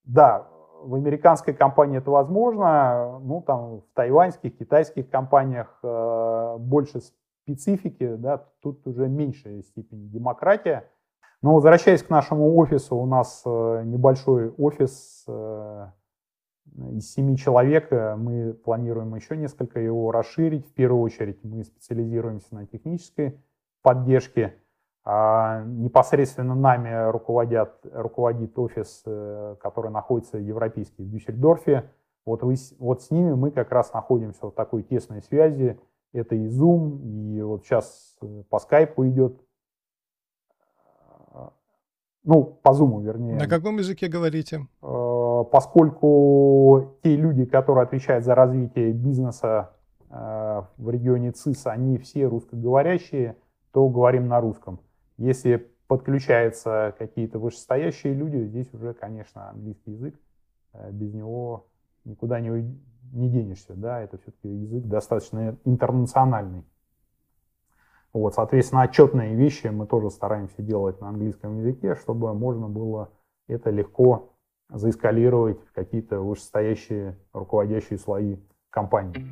Да, 0.03 0.47
в 0.83 0.93
американской 0.93 1.53
компании 1.53 1.97
это 1.97 2.11
возможно, 2.11 3.19
ну 3.23 3.41
там 3.41 3.79
в 3.79 3.83
тайваньских, 3.95 4.57
китайских 4.57 5.09
компаниях 5.09 5.79
э, 5.81 6.57
больше 6.59 6.99
специфики, 7.43 8.15
да, 8.15 8.45
тут 8.61 8.85
уже 8.85 9.07
меньшая 9.07 9.63
степень 9.63 10.09
демократия. 10.09 10.89
Но 11.41 11.53
возвращаясь 11.53 12.03
к 12.03 12.09
нашему 12.09 12.55
офису, 12.57 12.95
у 12.95 13.05
нас 13.05 13.43
э, 13.45 13.83
небольшой 13.85 14.49
офис, 14.49 15.25
э, 15.27 15.87
из 16.73 17.13
семи 17.13 17.37
человек 17.37 17.91
э, 17.91 18.15
мы 18.15 18.53
планируем 18.53 19.15
еще 19.15 19.37
несколько 19.37 19.79
его 19.79 20.11
расширить. 20.11 20.67
В 20.67 20.73
первую 20.73 21.01
очередь 21.01 21.43
мы 21.43 21.63
специализируемся 21.63 22.53
на 22.55 22.65
технической 22.65 23.39
поддержке. 23.81 24.55
А 25.03 25.63
непосредственно 25.63 26.55
нами 26.55 27.11
руководят, 27.11 27.79
руководит 27.93 28.57
офис, 28.57 29.03
э, 29.05 29.55
который 29.61 29.91
находится 29.91 30.37
европейский 30.37 31.03
в 31.03 31.09
Дюссельдорфе. 31.09 31.91
Вот, 32.25 32.41
вы, 32.41 32.55
вот 32.79 33.03
с 33.03 33.11
ними 33.11 33.33
мы 33.33 33.51
как 33.51 33.71
раз 33.71 33.93
находимся 33.93 34.47
в 34.47 34.51
такой 34.51 34.81
тесной 34.83 35.21
связи. 35.21 35.79
Это 36.11 36.33
и 36.35 36.47
Zoom, 36.47 37.03
и 37.03 37.41
вот 37.41 37.65
сейчас 37.65 38.17
э, 38.21 38.43
по 38.49 38.59
скайпу 38.59 39.07
идет. 39.07 39.39
Ну, 42.23 42.43
по 42.43 42.69
Zoom, 42.69 43.03
вернее. 43.03 43.35
На 43.35 43.47
каком 43.47 43.77
языке 43.77 44.07
говорите? 44.07 44.67
Поскольку 45.55 46.97
те 47.01 47.15
люди, 47.15 47.45
которые 47.45 47.83
отвечают 47.83 48.25
за 48.25 48.35
развитие 48.35 48.91
бизнеса 48.91 49.71
э, 50.09 50.63
в 50.75 50.89
регионе 50.89 51.31
ЦИС, 51.31 51.67
они 51.67 51.97
все 51.97 52.25
русскоговорящие, 52.25 53.37
то 53.71 53.87
говорим 53.87 54.27
на 54.27 54.41
русском. 54.41 54.81
Если 55.15 55.71
подключаются 55.87 56.93
какие-то 56.97 57.39
вышестоящие 57.39 58.13
люди, 58.13 58.43
здесь 58.43 58.67
уже, 58.73 58.93
конечно, 58.93 59.49
английский 59.51 59.91
язык, 59.91 60.19
э, 60.73 60.91
без 60.91 61.13
него 61.13 61.67
никуда 62.03 62.41
не, 62.41 62.77
не 63.13 63.29
денешься, 63.29 63.75
да, 63.75 64.01
это 64.01 64.17
все-таки 64.17 64.49
язык 64.49 64.83
достаточно 64.83 65.55
интернациональный. 65.63 66.65
Вот, 68.11 68.33
соответственно, 68.33 68.81
отчетные 68.81 69.35
вещи 69.35 69.67
мы 69.67 69.87
тоже 69.87 70.09
стараемся 70.09 70.61
делать 70.61 70.99
на 70.99 71.07
английском 71.07 71.59
языке, 71.59 71.95
чтобы 71.95 72.33
можно 72.33 72.67
было 72.67 73.09
это 73.47 73.69
легко 73.69 74.34
заэскалировать 74.69 75.59
в 75.67 75.71
какие-то 75.73 76.19
вышестоящие 76.19 77.17
руководящие 77.33 77.99
слои 77.99 78.37
компании. 78.69 79.25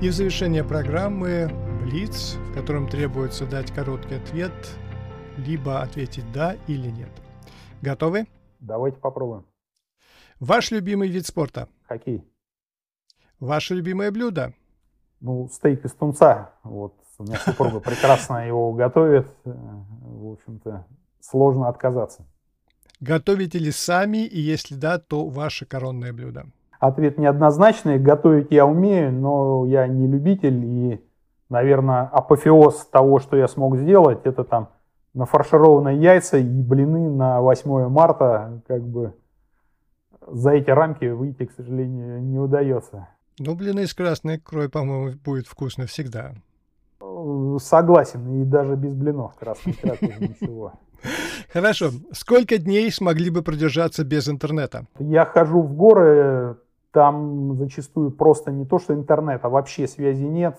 И 0.00 0.08
в 0.08 0.12
завершение 0.12 0.62
программы 0.62 1.50
Блиц, 1.82 2.34
в 2.34 2.54
котором 2.54 2.86
требуется 2.86 3.46
дать 3.46 3.72
короткий 3.72 4.14
ответ, 4.14 4.52
либо 5.38 5.80
ответить 5.80 6.30
«да» 6.32 6.56
или 6.66 6.88
«нет». 6.88 7.10
Готовы? 7.80 8.26
Давайте 8.60 8.98
попробуем. 8.98 9.46
Ваш 10.38 10.70
любимый 10.70 11.08
вид 11.08 11.26
спорта? 11.26 11.68
Хоккей. 11.88 12.22
Ваше 13.40 13.74
любимое 13.74 14.10
блюдо? 14.10 14.52
Ну, 15.20 15.48
стейк 15.50 15.84
из 15.84 15.92
тунца. 15.92 16.50
Вот 16.62 16.94
у 17.18 17.24
меня 17.24 17.36
супруга 17.36 17.80
прекрасно 17.80 18.46
его 18.46 18.72
готовит. 18.72 19.26
В 19.44 20.32
общем-то, 20.32 20.86
сложно 21.20 21.68
отказаться. 21.68 22.24
Готовите 23.00 23.58
ли 23.58 23.70
сами, 23.70 24.18
и 24.18 24.40
если 24.40 24.74
да, 24.74 24.98
то 24.98 25.26
ваше 25.28 25.66
коронное 25.66 26.12
блюдо? 26.12 26.46
Ответ 26.80 27.18
неоднозначный. 27.18 27.98
Готовить 27.98 28.48
я 28.50 28.66
умею, 28.66 29.12
но 29.12 29.66
я 29.66 29.86
не 29.88 30.06
любитель. 30.06 30.64
И, 30.64 31.04
наверное, 31.48 32.02
апофеоз 32.04 32.86
того, 32.86 33.18
что 33.18 33.36
я 33.36 33.48
смог 33.48 33.76
сделать, 33.76 34.20
это 34.24 34.44
там 34.44 34.68
нафаршированные 35.14 36.00
яйца 36.00 36.38
и 36.38 36.62
блины 36.62 37.10
на 37.10 37.40
8 37.40 37.88
марта. 37.88 38.62
Как 38.68 38.82
бы 38.82 39.14
за 40.26 40.52
эти 40.52 40.70
рамки 40.70 41.06
выйти, 41.06 41.46
к 41.46 41.52
сожалению, 41.52 42.22
не 42.22 42.38
удается. 42.38 43.08
Ну, 43.38 43.54
блины 43.54 43.80
из 43.80 43.94
красной 43.94 44.36
икрой, 44.36 44.68
по-моему, 44.68 45.16
будет 45.24 45.46
вкусно 45.46 45.86
всегда. 45.86 46.32
Согласен, 47.58 48.42
и 48.42 48.44
даже 48.44 48.76
без 48.76 48.94
блинов 48.94 49.34
красной 49.36 49.72
икра 49.72 49.96
ничего. 50.20 50.72
Хорошо. 51.52 51.90
Сколько 52.12 52.58
дней 52.58 52.90
смогли 52.90 53.30
бы 53.30 53.42
продержаться 53.42 54.04
без 54.04 54.28
интернета? 54.28 54.86
Я 54.98 55.24
хожу 55.24 55.62
в 55.62 55.74
горы, 55.74 56.56
там 56.90 57.56
зачастую 57.56 58.10
просто 58.10 58.50
не 58.50 58.64
то, 58.64 58.78
что 58.78 58.94
интернет, 58.94 59.44
а 59.44 59.48
вообще 59.48 59.86
связи 59.86 60.24
нет. 60.24 60.58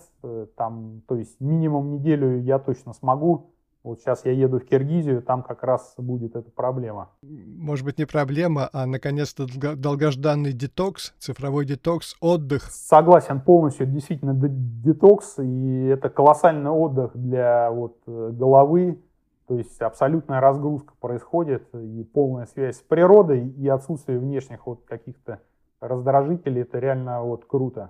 Там, 0.56 1.02
то 1.08 1.16
есть 1.16 1.40
минимум 1.40 1.92
неделю 1.92 2.40
я 2.42 2.60
точно 2.60 2.94
смогу. 2.94 3.52
Вот 3.90 4.02
сейчас 4.02 4.24
я 4.24 4.32
еду 4.32 4.60
в 4.60 4.66
Киргизию, 4.66 5.24
там 5.24 5.42
как 5.42 5.64
раз 5.64 5.96
будет 5.98 6.36
эта 6.36 6.52
проблема. 6.52 7.10
Может 7.24 7.86
быть, 7.86 7.98
не 7.98 8.06
проблема, 8.06 8.70
а 8.72 8.86
наконец-то 8.86 9.48
долгожданный 9.76 10.54
детокс, 10.54 11.16
цифровой 11.18 11.66
детокс, 11.66 12.16
отдых. 12.22 12.64
Согласен 12.70 13.42
полностью, 13.42 13.88
это 13.88 13.96
действительно 13.96 14.36
детокс, 14.36 15.40
и 15.40 15.86
это 15.86 16.10
колоссальный 16.10 16.70
отдых 16.70 17.12
для 17.16 17.72
вот, 17.72 17.98
э, 18.06 18.30
головы, 18.32 19.02
то 19.48 19.58
есть 19.58 19.82
абсолютная 19.82 20.40
разгрузка 20.40 20.94
происходит, 21.00 21.64
и 21.74 22.04
полная 22.04 22.46
связь 22.46 22.78
с 22.78 22.82
природой, 22.82 23.48
и 23.48 23.68
отсутствие 23.68 24.20
внешних 24.20 24.68
вот 24.68 24.86
каких-то 24.86 25.42
раздражителей, 25.82 26.62
это 26.62 26.78
реально 26.78 27.24
вот 27.24 27.46
круто. 27.46 27.90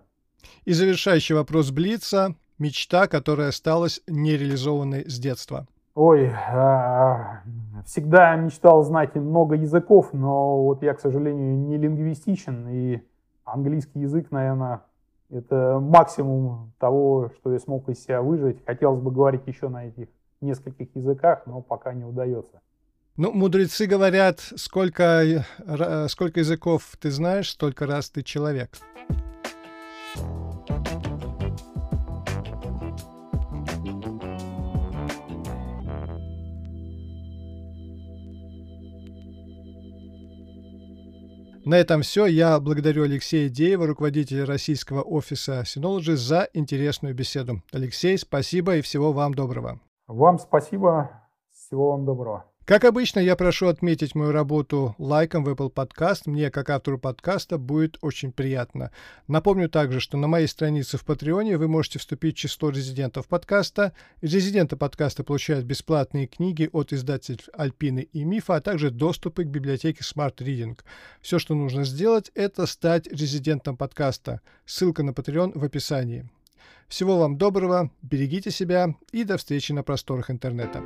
И 0.64 0.72
завершающий 0.72 1.36
вопрос 1.36 1.72
Блица. 1.72 2.36
Мечта, 2.58 3.08
которая 3.08 3.50
осталась 3.50 4.02
нереализованной 4.06 5.10
с 5.10 5.18
детства. 5.18 5.66
Ой, 6.02 6.30
а, 6.30 7.42
всегда 7.86 8.34
мечтал 8.38 8.84
знать 8.84 9.16
много 9.16 9.56
языков, 9.56 10.14
но 10.14 10.64
вот 10.64 10.82
я, 10.82 10.94
к 10.94 11.02
сожалению, 11.02 11.58
не 11.58 11.76
лингвистичен, 11.76 12.70
и 12.70 13.02
английский 13.44 14.00
язык, 14.00 14.32
наверное, 14.32 14.80
это 15.30 15.78
максимум 15.82 16.72
того, 16.80 17.32
что 17.36 17.52
я 17.52 17.60
смог 17.60 17.90
из 17.90 18.02
себя 18.02 18.22
выжить. 18.22 18.66
Хотелось 18.66 19.02
бы 19.02 19.12
говорить 19.12 19.46
еще 19.46 19.68
на 19.68 19.88
этих 19.88 20.08
нескольких 20.40 20.88
языках, 20.96 21.42
но 21.46 21.60
пока 21.62 21.92
не 21.92 22.06
удается. 22.06 22.62
Ну, 23.18 23.34
мудрецы 23.34 23.86
говорят, 23.86 24.40
сколько, 24.40 25.46
сколько 26.08 26.40
языков 26.40 26.96
ты 26.98 27.12
знаешь, 27.12 27.50
столько 27.50 27.86
раз 27.86 28.10
ты 28.10 28.24
человек. 28.24 28.70
На 41.66 41.76
этом 41.76 42.02
все. 42.02 42.26
Я 42.26 42.60
благодарю 42.60 43.04
Алексея 43.04 43.50
Деева, 43.50 43.88
руководителя 43.88 44.46
российского 44.46 45.02
офиса 45.02 45.62
Synology, 45.66 46.16
за 46.16 46.50
интересную 46.54 47.14
беседу. 47.14 47.62
Алексей, 47.72 48.18
спасибо 48.18 48.78
и 48.78 48.82
всего 48.82 49.12
вам 49.12 49.34
доброго. 49.34 49.80
Вам 50.08 50.40
спасибо. 50.40 51.12
Всего 51.52 51.92
вам 51.92 52.06
доброго. 52.06 52.46
Как 52.70 52.84
обычно, 52.84 53.20
я 53.20 53.36
прошу 53.36 53.66
отметить 53.66 54.14
мою 54.14 54.32
работу 54.32 54.94
лайком 55.00 55.44
в 55.44 55.50
Apple 55.50 55.74
Podcast. 55.74 56.22
Мне, 56.28 56.52
как 56.52 56.70
автору 56.70 57.00
подкаста, 57.00 57.58
будет 57.58 57.98
очень 58.02 58.32
приятно. 58.32 58.92
Напомню 59.28 59.70
также, 59.70 60.00
что 60.00 60.18
на 60.18 60.28
моей 60.28 60.46
странице 60.46 61.00
в 61.00 61.04
Патреоне 61.04 61.58
вы 61.58 61.68
можете 61.68 61.98
вступить 61.98 62.38
в 62.38 62.40
число 62.40 62.70
резидентов 62.70 63.28
подкаста. 63.28 63.94
Резиденты 64.22 64.76
подкаста 64.76 65.24
получают 65.24 65.66
бесплатные 65.66 66.28
книги 66.28 66.70
от 66.72 66.94
издательств 66.94 67.50
Альпины 67.54 68.08
и 68.14 68.24
Мифа, 68.24 68.58
а 68.58 68.62
также 68.62 68.92
доступы 68.92 69.46
к 69.46 69.48
библиотеке 69.48 70.04
Smart 70.04 70.36
Reading. 70.36 70.78
Все, 71.22 71.40
что 71.40 71.56
нужно 71.56 71.86
сделать, 71.86 72.30
это 72.36 72.68
стать 72.68 73.08
резидентом 73.08 73.78
подкаста. 73.78 74.42
Ссылка 74.68 75.02
на 75.02 75.10
Patreon 75.10 75.58
в 75.58 75.64
описании. 75.64 76.30
Всего 76.88 77.18
вам 77.18 77.36
доброго, 77.40 77.90
берегите 78.04 78.52
себя 78.52 78.94
и 79.12 79.24
до 79.24 79.38
встречи 79.38 79.72
на 79.72 79.82
просторах 79.82 80.30
интернета. 80.30 80.84